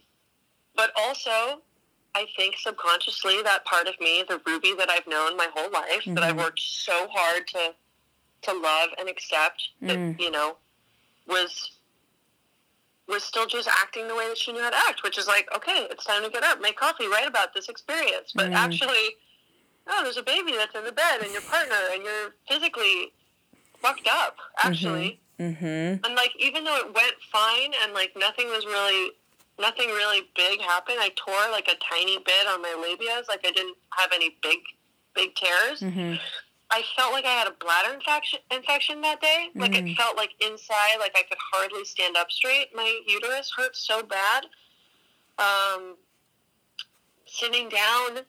[0.76, 1.62] but also,
[2.16, 6.04] I think subconsciously that part of me, the Ruby that I've known my whole life,
[6.06, 7.74] that I've worked so hard to
[8.44, 10.20] to love and accept, that Mm.
[10.20, 10.58] you know,
[11.28, 11.72] was
[13.08, 15.50] was still just acting the way that she knew how to act, which is like,
[15.56, 18.32] okay, it's time to get up, make coffee, write about this experience.
[18.36, 18.56] But Mm.
[18.56, 19.18] actually,
[19.88, 23.12] oh, there's a baby that's in the bed and your partner and you're physically
[23.82, 25.20] fucked up, actually.
[25.40, 26.06] Mm-hmm.
[26.06, 29.14] And like, even though it went fine and like nothing was really,
[29.58, 33.28] nothing really big happened, I tore like a tiny bit on my labias.
[33.28, 34.60] Like I didn't have any big,
[35.16, 35.80] big tears.
[35.80, 36.16] Mm-hmm.
[36.72, 39.50] I felt like I had a bladder infection infection that day.
[39.56, 39.92] Like Mm.
[39.92, 42.74] it felt like inside, like I could hardly stand up straight.
[42.76, 44.46] My uterus hurt so bad.
[45.40, 45.98] Um,
[47.26, 48.26] sitting down,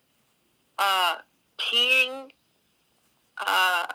[0.79, 1.17] uh,
[1.59, 2.31] peeing,
[3.39, 3.87] uh,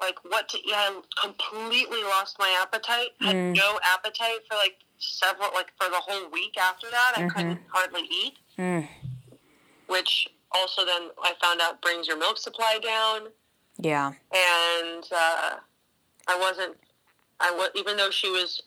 [0.00, 0.72] like what to eat.
[0.74, 3.14] I completely lost my appetite.
[3.20, 3.56] Had Mm.
[3.56, 7.14] no appetite for like several, like for the whole week after that.
[7.16, 7.34] I Mhm.
[7.34, 8.88] couldn't hardly eat, Mm.
[9.86, 13.32] which also then I found out brings your milk supply down
[13.80, 14.12] Yeah.
[14.32, 15.56] and uh,
[16.26, 16.76] I wasn't.
[17.40, 18.62] I was even though she was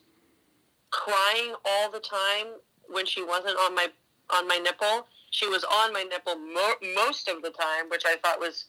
[0.89, 2.47] crying all the time
[2.87, 3.87] when she wasn't on my
[4.29, 5.07] on my nipple.
[5.31, 8.65] She was on my nipple mo- most of the time, which I thought was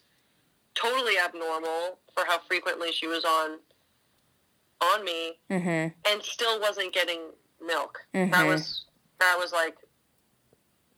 [0.74, 3.58] totally abnormal for how frequently she was on
[4.80, 6.10] on me, Mm-hmm.
[6.10, 7.20] and still wasn't getting
[7.64, 8.00] milk.
[8.12, 8.46] That Mhm.
[8.48, 8.84] was
[9.20, 9.76] that was like.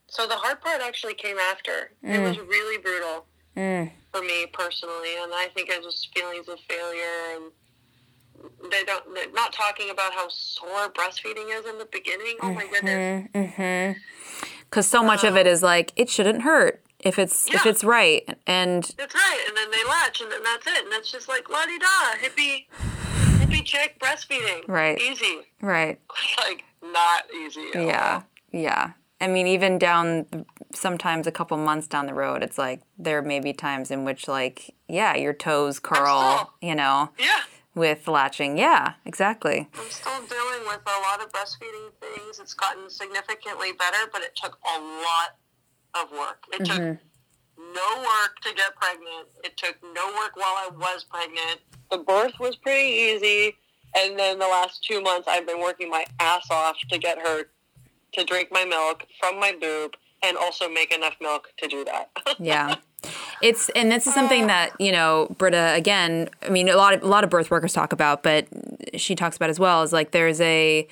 [0.06, 1.92] So the hard part actually came after.
[2.02, 2.22] It Mm.
[2.28, 3.26] was really brutal
[3.56, 3.90] Mm.
[4.14, 7.50] For me personally, and I think it was feelings of failure and
[8.70, 12.36] they don't they're not talking about how sore breastfeeding is in the beginning.
[12.42, 13.28] Oh my goodness.
[13.34, 13.98] Mm-hmm.
[14.70, 18.22] Because so much of it is like it shouldn't hurt if it's if it's right,
[18.46, 19.44] and That's right.
[19.48, 20.84] And then they latch and then that's it.
[20.84, 22.66] And it's just like la di da, hippie
[23.40, 24.68] hippie chick breastfeeding.
[24.68, 25.00] Right.
[25.00, 25.40] Easy.
[25.60, 25.98] right,
[26.38, 27.66] like not easy.
[27.74, 28.24] yeah, all.
[28.52, 28.92] yeah.
[29.20, 30.26] I mean, even down
[30.74, 34.28] sometimes a couple months down the road, it's like there may be times in which
[34.28, 37.42] like yeah, your toes curl, still- you know, Yeah.
[37.74, 38.58] with latching.
[38.58, 39.68] Yeah, exactly.
[39.74, 42.38] I'm still dealing with a lot of breastfeeding things.
[42.38, 45.36] It's gotten significantly better, but it took a lot
[45.94, 46.44] of work.
[46.52, 47.72] It took mm-hmm.
[47.72, 49.28] no work to get pregnant.
[49.42, 51.60] It took no work while I was pregnant.
[51.90, 53.56] The birth was pretty easy.
[53.96, 57.44] And then the last two months, I've been working my ass off to get her
[58.12, 59.92] to drink my milk from my boob
[60.24, 62.10] and also make enough milk to do that.
[62.38, 62.76] Yeah.
[63.42, 66.30] It's and this is something that you know Britta again.
[66.42, 68.46] I mean, a lot of a lot of birth workers talk about, but
[68.94, 69.82] she talks about as well.
[69.82, 70.88] Is like there's a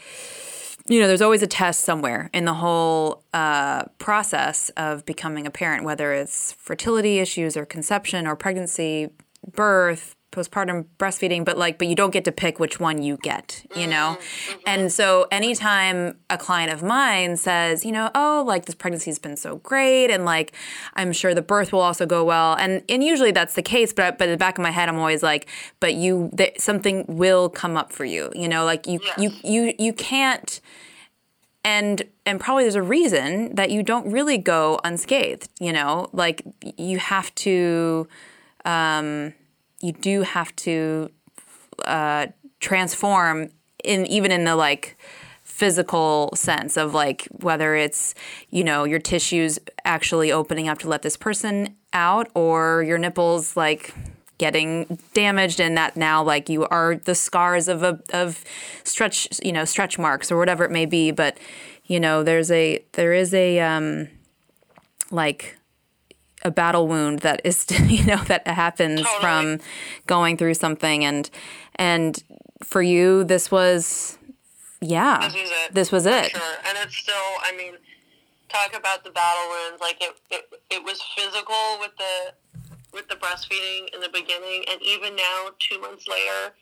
[0.86, 5.50] you know there's always a test somewhere in the whole uh, process of becoming a
[5.50, 9.08] parent, whether it's fertility issues or conception or pregnancy,
[9.50, 13.64] birth, postpartum breastfeeding, but like but you don't get to pick which one you get,
[13.76, 14.18] you know.
[14.66, 19.36] And so anytime a client of mine says, you know, oh, like this pregnancy's been
[19.36, 20.52] so great and like
[20.94, 22.54] I'm sure the birth will also go well.
[22.54, 24.98] And and usually that's the case, but but in the back of my head I'm
[24.98, 28.98] always like, but you th- something will come up for you, you know, like you
[29.18, 30.60] you you you can't
[31.64, 36.42] and and probably there's a reason that you don't really go unscathed you know like
[36.76, 38.08] you have to
[38.64, 39.34] um,
[39.82, 41.10] you do have to
[41.84, 42.26] uh,
[42.60, 43.50] transform
[43.84, 44.96] in even in the like
[45.42, 48.14] physical sense of like whether it's
[48.50, 53.56] you know your tissues actually opening up to let this person out or your nipples
[53.56, 53.94] like
[54.38, 58.44] getting damaged and that now like you are the scars of a of
[58.82, 61.10] stretch you know stretch marks or whatever it may be.
[61.10, 61.38] But
[61.84, 64.08] you know there's a there is a um
[65.12, 65.56] like
[66.44, 69.20] a battle wound that is you know that happens Totally.
[69.20, 69.60] from
[70.06, 71.30] going through something and
[71.76, 72.22] and
[72.64, 74.18] for you this was
[74.80, 75.74] yeah This was it.
[75.74, 77.14] this was it Sure, and it's still.
[77.48, 77.74] I mean,
[78.48, 79.80] talk about the battle wounds.
[79.80, 82.34] Like it, it, it was physical with the
[82.92, 86.54] with the breastfeeding in the beginning, and even now, two months later,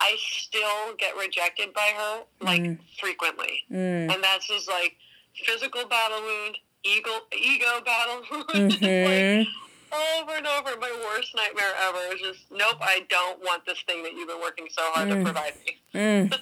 [0.00, 2.78] I still get rejected by her like Mm.
[2.98, 4.96] frequently, and that's just like
[5.44, 6.56] physical battle wound,
[6.86, 8.22] ego ego battle
[8.54, 9.40] Mhm.
[9.40, 9.48] like,
[9.92, 11.98] over and over, my worst nightmare ever.
[12.12, 12.76] It's just nope.
[12.80, 15.72] I don't want this thing that you've been working so hard to provide me.
[15.94, 16.38] Mm.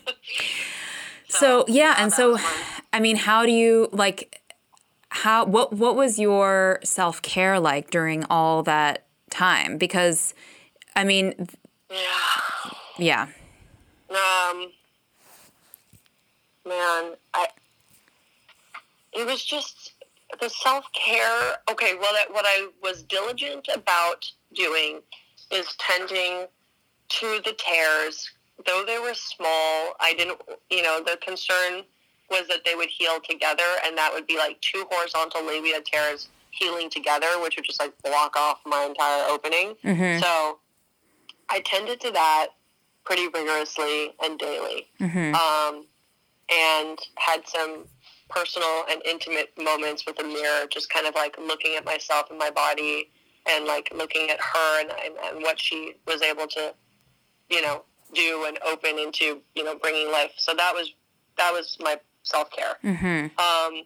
[1.29, 2.37] so yeah and so
[2.93, 4.41] i mean how do you like
[5.11, 10.35] how what what was your self-care like during all that time because
[10.97, 11.49] i mean
[11.89, 11.99] Yeah.
[12.99, 13.27] yeah
[14.11, 14.73] Um,
[16.67, 17.47] man, I.
[19.13, 19.84] It was just
[20.41, 21.57] the self care.
[21.71, 24.25] Okay, well, that, what I was diligent about
[24.55, 25.01] doing
[25.51, 26.47] is tending
[27.09, 28.31] to the tears.
[28.67, 30.41] Though they were small, I didn't.
[30.71, 31.83] You know, the concern
[32.31, 36.29] was that they would heal together, and that would be like two horizontal labia tears
[36.51, 39.75] healing together, which would just like block off my entire opening.
[39.85, 40.23] Mhm.
[40.23, 40.61] So
[41.49, 42.49] I tended to that
[43.05, 44.89] pretty rigorously and daily,
[45.35, 45.87] um,
[46.49, 47.87] and had some
[48.29, 52.39] personal and intimate moments with a mirror, just kind of like looking at myself and
[52.39, 53.11] my body,
[53.47, 56.75] and like looking at her and, and, and what she was able to,
[57.51, 60.33] you know, do and open into, you know, bringing life.
[60.37, 60.93] So that was
[61.37, 62.77] that was my self care.
[63.39, 63.83] Um,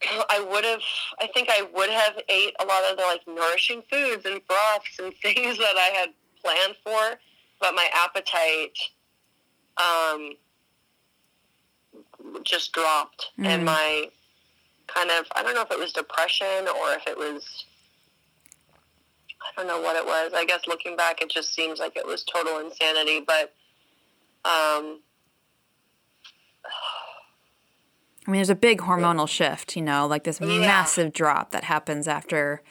[0.30, 0.82] I would have,
[1.20, 4.98] I think I would have ate a lot of the like nourishing foods and broths
[4.98, 6.08] and things that I had
[6.42, 7.18] planned for,
[7.60, 8.78] but my appetite,
[9.76, 10.32] um,
[12.44, 14.08] just dropped and my
[14.86, 17.64] kind of, I don't know if it was depression or if it was,
[19.40, 20.32] I don't know what it was.
[20.34, 23.54] I guess looking back, it just seems like it was total insanity, but,
[24.44, 25.00] um,
[28.26, 32.06] I mean, there's a big hormonal shift, you know, like this massive drop that happens
[32.06, 32.62] after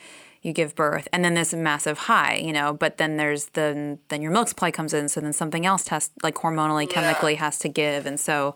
[0.44, 2.74] you give birth, and then this massive high, you know.
[2.74, 6.12] But then there's the then your milk supply comes in, so then something else has
[6.22, 8.54] like hormonally, chemically has to give, and so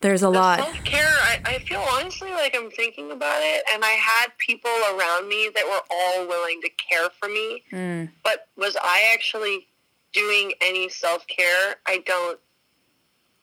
[0.00, 0.60] there's a lot.
[0.60, 4.70] Self care, I, I feel honestly like I'm thinking about it, and I had people
[4.94, 7.62] around me that were all willing to care for me.
[7.72, 8.10] Mm.
[8.24, 9.66] But was I actually
[10.12, 11.76] doing any self care?
[11.86, 12.38] I don't.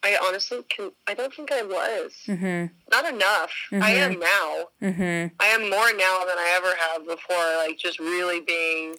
[0.02, 0.92] I honestly can.
[1.06, 2.12] I don't think I was.
[2.26, 2.66] Mm-hmm.
[2.90, 3.52] Not enough.
[3.72, 4.68] I am now.
[4.82, 5.34] Mm-hmm.
[5.40, 7.66] I am more now than I ever have before.
[7.66, 8.96] Like just really being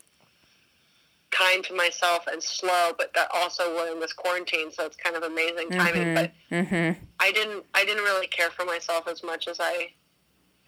[1.31, 5.15] kind to myself and slow, but that also we're in this quarantine, so it's kind
[5.15, 6.13] of amazing timing.
[6.15, 7.03] But Mm-hmm.
[7.19, 7.63] I didn't.
[7.75, 9.91] I didn't really care for myself as much as I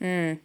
[0.01, 0.39] Mm.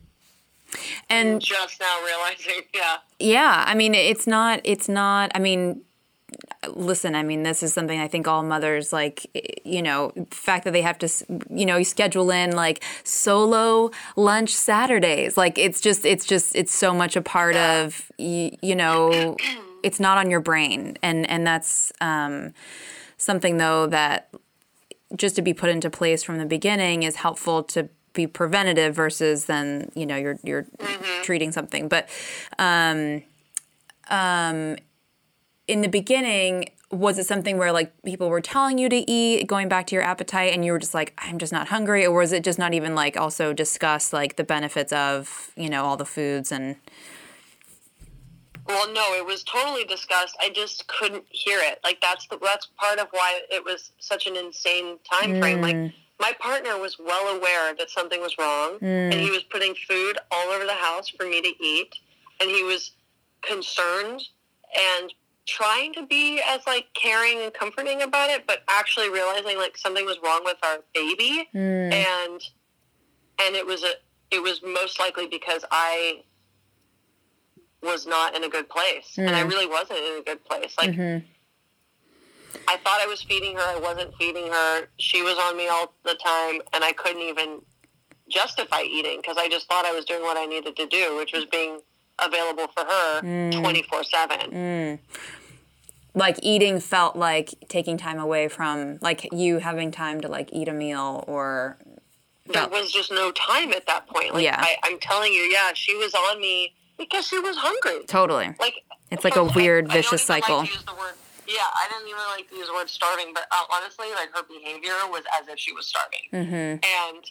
[1.09, 2.63] And just now realizing.
[2.75, 2.97] Yeah.
[3.19, 4.61] Yeah, I mean, it's not.
[4.65, 5.31] It's not.
[5.35, 5.83] I mean,
[6.69, 7.15] listen.
[7.15, 9.27] I mean, this is something I think all mothers like.
[9.65, 11.09] You know, the fact that they have to,
[11.51, 15.37] you know, you schedule in like solo lunch Saturdays.
[15.37, 18.11] Like it's just, it's just, it's so much a part of.
[18.19, 19.37] You, you know,
[19.87, 22.53] it's not on your brain, and and that's um,
[23.17, 24.35] something though that
[25.15, 29.45] just to be put into place from the beginning is helpful to be preventative versus
[29.45, 30.67] then you know you're you're
[31.23, 31.87] treating something.
[31.87, 32.09] But
[32.59, 33.23] um
[34.09, 34.77] um
[35.69, 39.69] in the beginning was it something where like people were telling you to eat going
[39.69, 42.31] back to your appetite and you were just like i'm just not hungry or was
[42.31, 46.05] it just not even like also discuss like the benefits of you know all the
[46.05, 46.77] foods and
[48.69, 50.37] Well, no, it was totally discussed.
[50.41, 51.79] I just couldn't hear it.
[51.85, 55.61] Like that's the that's part of why it was such an insane time frame.
[55.61, 55.93] Like mm.
[56.21, 58.83] my partner was well aware that something was wrong, mm.
[58.83, 61.95] and he was putting food all over the house for me to eat,
[62.41, 62.93] and he was
[63.43, 64.23] concerned
[65.01, 65.13] and
[65.47, 70.05] trying to be as like caring and comforting about it, but actually realizing like something
[70.05, 71.93] was wrong with our baby, mm.
[71.93, 72.43] and
[73.41, 73.93] and it was a
[74.31, 76.25] it was most likely because I
[77.87, 79.49] was not in a good place, and I hmm.
[79.49, 80.75] really wasn't in a good place.
[80.79, 81.25] Like mm-hmm.
[82.69, 84.89] I thought I was feeding her, I wasn't feeding her.
[84.99, 87.63] She was on me all the time, and I couldn't even
[88.29, 91.33] justify eating because I just thought I was doing what I needed to do, which
[91.33, 91.81] was being
[92.19, 93.61] available for her hmm.
[93.61, 94.51] twenty four seven.
[94.51, 95.19] Hmm.
[96.19, 100.69] like eating felt like taking time away from like you having time to like eat
[100.69, 101.79] a meal or
[102.47, 104.35] There was just no time at that point.
[104.35, 104.59] Like Yeah.
[104.59, 108.05] I, I'm telling you, yeah, she was on me because she was hungry.
[108.07, 108.75] totally Like
[109.11, 110.65] It's like a weird I vicious like cycle.
[110.65, 111.15] use the word-
[111.47, 114.43] yeah, I didn't even like to use the word starving, but uh, honestly, like her
[114.43, 116.27] behavior was as if she was starving.
[116.33, 116.83] mm-hmm.
[116.83, 117.25] And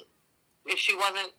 [0.66, 1.34] if she wasn't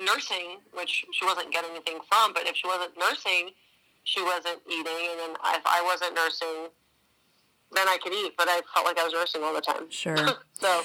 [0.00, 3.50] nursing, which she wasn't getting anything from, but if she wasn't nursing,
[4.04, 5.08] she wasn't eating.
[5.10, 6.68] And then if I wasn't nursing,
[7.72, 9.90] then I could eat, but I felt like I was nursing all the time.
[9.90, 10.16] Sure.
[10.54, 10.82] so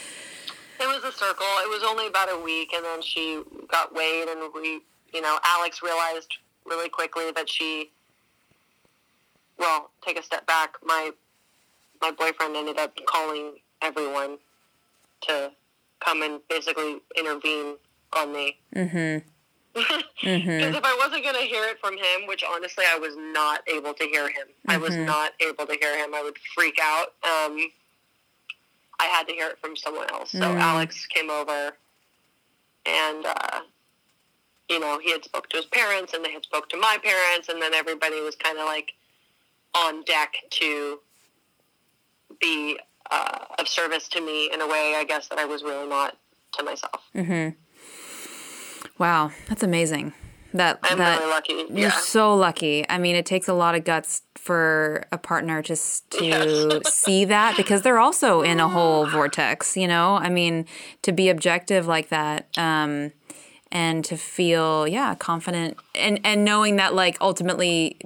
[0.80, 1.46] it was a circle.
[1.62, 3.42] It was only about a week, and then she
[3.72, 4.82] got weighed, and we,
[5.14, 6.34] you know, Alex realized
[6.66, 7.92] really quickly that she.
[9.58, 10.76] Well, take a step back.
[10.84, 11.12] My
[12.02, 14.38] my boyfriend ended up calling everyone
[15.22, 15.52] to
[16.04, 17.76] come and basically intervene
[18.14, 18.58] on me.
[18.76, 19.28] Mm-hmm.
[19.74, 20.76] Because Mm-hmm.
[20.76, 23.94] if I wasn't going to hear it from him, which honestly I was not able
[23.94, 25.06] to hear him, I was Mhm.
[25.06, 26.14] not able to hear him.
[26.14, 27.14] I would freak out.
[27.24, 27.72] Um,
[29.00, 30.32] I had to hear it from someone else.
[30.32, 30.60] So Mm.
[30.60, 31.76] Alex came over,
[32.86, 33.62] and uh,
[34.70, 37.50] you know he had spoke to his parents, and they had spoke to my parents,
[37.50, 38.94] and then everybody was kind of like
[39.76, 41.00] on deck to
[42.40, 42.80] be
[43.12, 46.18] uh, of service to me in a way, I guess that I was really not
[46.58, 47.02] to myself.
[47.16, 47.50] Mm-hmm.
[49.02, 50.14] Wow, that's amazing.
[50.54, 51.66] That I'm that really lucky.
[51.74, 52.86] you're so lucky.
[52.88, 56.94] I mean, it takes a lot of guts for a partner just to Yes.
[56.94, 59.76] see that because they're also in a whole vortex.
[59.76, 60.68] You know, I mean,
[61.02, 62.48] to be objective like that.
[62.56, 63.14] Um,
[63.74, 67.98] and to feel yeah confident and and knowing that like ultimately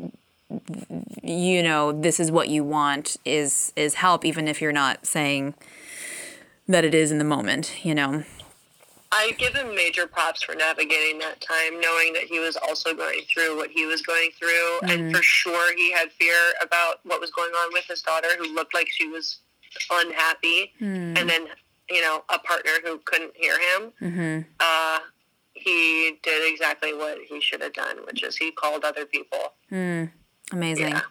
[1.22, 5.54] you know this is what you want is is help even if you're not saying
[6.68, 8.24] that it is in the moment you know
[9.10, 13.22] I give him major props for navigating that time, knowing that he was also going
[13.34, 14.50] through what he was going through.
[14.50, 14.90] Mm-hmm.
[14.90, 18.54] And for sure, he had fear about what was going on with his daughter, who
[18.54, 19.38] looked like she was
[19.90, 20.74] unhappy.
[20.82, 21.18] Mm.
[21.18, 21.48] And then,
[21.90, 23.94] you know, a partner who couldn't hear him.
[24.02, 24.40] Mm-hmm.
[24.60, 25.00] Uh,
[25.68, 29.54] he did exactly what he should have done, which is he called other people.
[29.72, 30.12] Mm.
[30.52, 30.90] Amazing.
[30.90, 31.02] Yeah.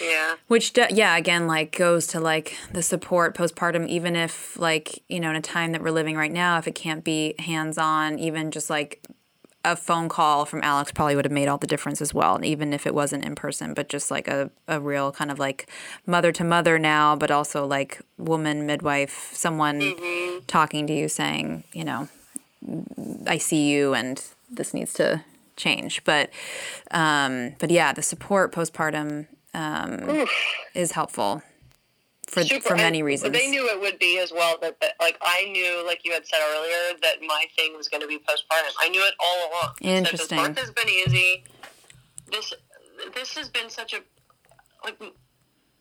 [0.00, 0.34] Yeah.
[0.46, 5.30] Which, yeah, again, like goes to like the support postpartum, even if, like, you know,
[5.30, 8.52] in a time that we're living right now, if it can't be hands on, even
[8.52, 9.04] just like
[9.64, 12.44] a phone call from Alex probably would have made all the difference as well, And
[12.44, 15.68] even if it wasn't in person, but just like a, a real kind of like
[16.06, 20.44] mother to mother now, but also like woman, midwife, someone mm-hmm.
[20.46, 22.08] talking to you saying, you know,
[23.26, 25.24] I see you and this needs to
[25.56, 26.04] change.
[26.04, 26.30] But,
[26.90, 30.26] um, but yeah, the support postpartum um,
[30.74, 31.42] is helpful
[32.26, 33.32] for Super, for many reasons.
[33.32, 34.56] They knew it would be as well.
[34.60, 38.02] That, that, like I knew, like you had said earlier, that my thing was going
[38.02, 38.72] to be postpartum.
[38.80, 39.74] I knew it all along.
[39.80, 40.38] Interesting.
[40.38, 41.44] This birth has been easy.
[42.30, 42.52] This
[43.14, 43.98] this has been such a
[44.84, 45.00] like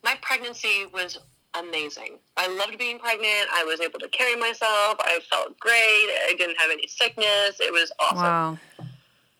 [0.04, 1.18] my pregnancy was
[1.60, 2.20] amazing.
[2.38, 3.48] I loved being pregnant.
[3.54, 4.98] I was able to carry myself.
[5.00, 5.74] I felt great.
[5.76, 7.60] I didn't have any sickness.
[7.60, 8.18] It was awesome.
[8.18, 8.58] Wow.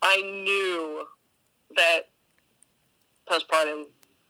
[0.02, 1.06] I knew
[1.76, 2.08] that
[3.28, 3.86] postpartum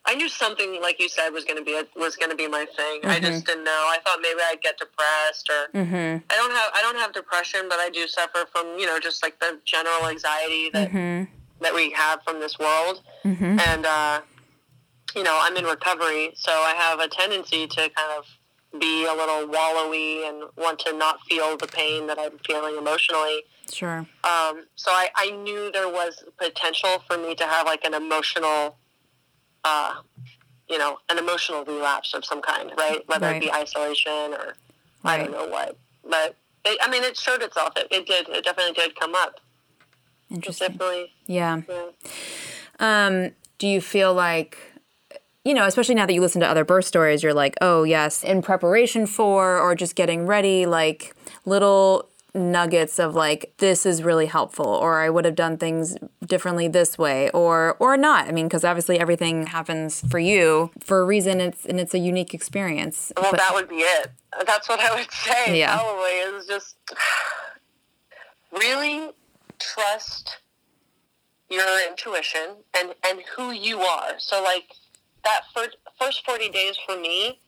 [0.07, 2.47] I knew something like you said was going to be a, was going to be
[2.47, 3.01] my thing.
[3.01, 3.11] Mm-hmm.
[3.11, 3.70] I just didn't know.
[3.72, 6.24] I thought maybe I'd get depressed or mm-hmm.
[6.30, 9.22] I don't have I don't have depression, but I do suffer from you know just
[9.22, 11.32] like the general anxiety that mm-hmm.
[11.61, 13.59] that we have from this world, mm-hmm.
[13.59, 14.20] and uh,
[15.17, 18.27] you know I'm in recovery, so I have a tendency to kind of
[18.79, 23.43] be a little wallowy and want to not feel the pain that I'm feeling emotionally.
[23.73, 24.07] Sure.
[24.23, 28.77] Um, so I, I knew there was potential for me to have like an emotional
[29.64, 29.95] uh,
[30.69, 33.03] you know, an emotional relapse of some kind, right?
[33.07, 33.37] Whether right.
[33.37, 34.57] it be isolation or right.
[35.05, 35.77] I don't know what.
[36.09, 37.75] But it, I mean, it showed itself.
[37.77, 38.29] It, it did.
[38.29, 39.41] It definitely did come up.
[40.31, 40.73] Interesting.
[40.73, 41.12] definitely.
[41.27, 41.62] Yeah.
[41.69, 41.87] yeah.
[42.79, 44.59] Um, do you feel like,
[45.47, 48.25] you know, especially now that you listen to other birth stories, you're like, oh yes,
[48.25, 54.27] in preparation for or just getting ready, like little nuggets of like this is really
[54.27, 58.27] helpful or I would have done things differently this way or or not.
[58.27, 61.41] I mean, because obviously everything happens for you for a reason.
[61.41, 63.13] It's and it's a unique experience.
[63.17, 64.11] Well, but, that would be it.
[64.45, 65.61] That's what I would say.
[65.61, 65.79] Yeah.
[65.79, 66.77] Probably is just
[68.53, 69.11] really
[69.61, 70.39] trust
[71.49, 74.15] your intuition and and who you are.
[74.19, 74.73] So like
[75.29, 77.39] that first first forty days for me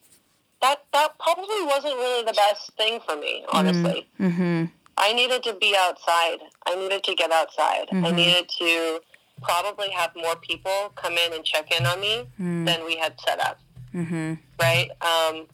[0.60, 4.08] that that probably wasn't really the best thing for me, honestly.
[4.18, 4.64] Mm-hmm.
[4.96, 6.38] I needed to be outside.
[6.66, 7.86] I needed to get outside.
[7.88, 8.04] Mm-hmm.
[8.04, 9.00] I needed to
[9.40, 12.66] probably have more people come in and check in on me mm.
[12.66, 13.60] than we had set up.
[13.94, 14.34] Mm-hmm.
[14.60, 14.90] Right?
[15.00, 15.46] Um,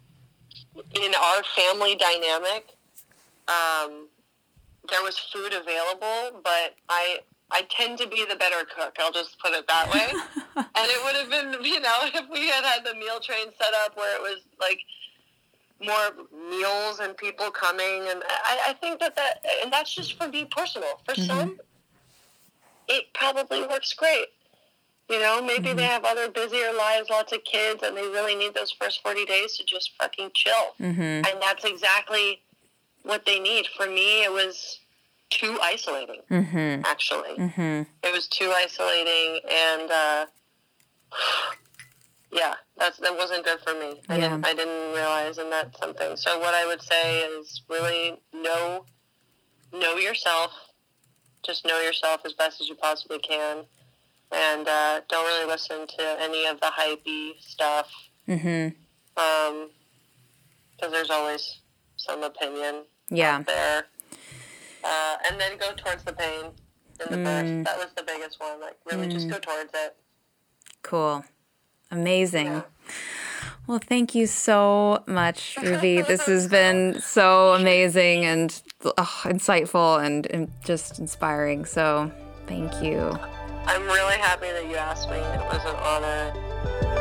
[1.03, 2.65] in our family dynamic,
[3.49, 4.09] um,
[4.89, 7.19] there was food available, but I
[7.51, 8.97] I tend to be the better cook.
[8.99, 10.07] I'll just put it that way.
[10.57, 13.73] and it would have been, you know, if we had had the meal train set
[13.85, 14.81] up where it was like
[15.81, 20.29] more meals and people coming, and I, I think that that and that's just for
[20.29, 21.01] me personal.
[21.07, 21.27] For mm-hmm.
[21.27, 21.61] some,
[22.89, 24.27] it probably works great.
[25.11, 25.77] You know, maybe mm-hmm.
[25.77, 29.27] they have other busier lives, lots of kids, and they really need those first forty
[29.27, 30.75] days to just fucking chill.
[30.81, 31.01] Mm-hmm.
[31.01, 32.41] And that's exactly
[33.03, 33.67] what they need.
[33.77, 34.79] For me, it was
[35.31, 36.21] too isolating.
[36.31, 36.85] Mm-hmm.
[36.85, 37.83] Actually, mm-hmm.
[38.03, 40.27] it was too isolating, and uh,
[42.33, 44.01] yeah, that's that wasn't good for me.
[44.09, 44.29] I, yeah.
[44.29, 46.17] didn't, I didn't realize, and that's something.
[46.17, 48.85] So what I would say is really know
[49.73, 50.53] know yourself.
[51.45, 53.65] Just know yourself as best as you possibly can,
[54.33, 57.91] and uh, don't really listen to any of the hypey stuff.
[58.29, 58.69] Mm-hmm.
[59.17, 59.71] Um,
[60.77, 61.61] because there's always
[61.97, 62.85] some opinion.
[63.11, 63.43] Yeah.
[63.43, 63.87] there.
[64.85, 66.51] Uh, and then go towards the pain
[67.01, 67.25] in the mm.
[67.25, 67.65] birth.
[67.65, 68.61] That was the biggest one.
[68.61, 69.13] Like really, mm.
[69.13, 69.97] just go towards it.
[70.83, 71.25] Cool.
[71.91, 72.47] Amazing.
[72.47, 72.63] Yeah.
[73.67, 76.03] Well, thank you so much, Ruby.
[76.09, 81.65] this has been so amazing and oh, insightful and, and just inspiring.
[81.65, 82.13] So,
[82.47, 83.17] thank you.
[83.67, 85.17] I'm really happy that you asked me.
[85.17, 86.94] It was an honor.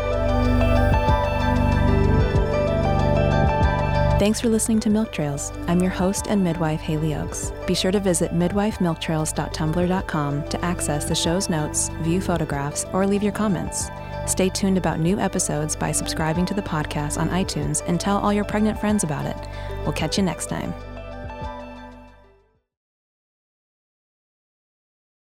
[4.24, 5.52] Thanks for listening to Milk Trails.
[5.68, 7.52] I'm your host and midwife, Haley Oaks.
[7.68, 13.34] Be sure to visit midwifemilktrails.tumblr.com to access the show's notes, view photographs, or leave your
[13.34, 13.90] comments.
[14.26, 18.32] Stay tuned about new episodes by subscribing to the podcast on iTunes and tell all
[18.32, 19.36] your pregnant friends about it.
[19.84, 20.74] We'll catch you next time.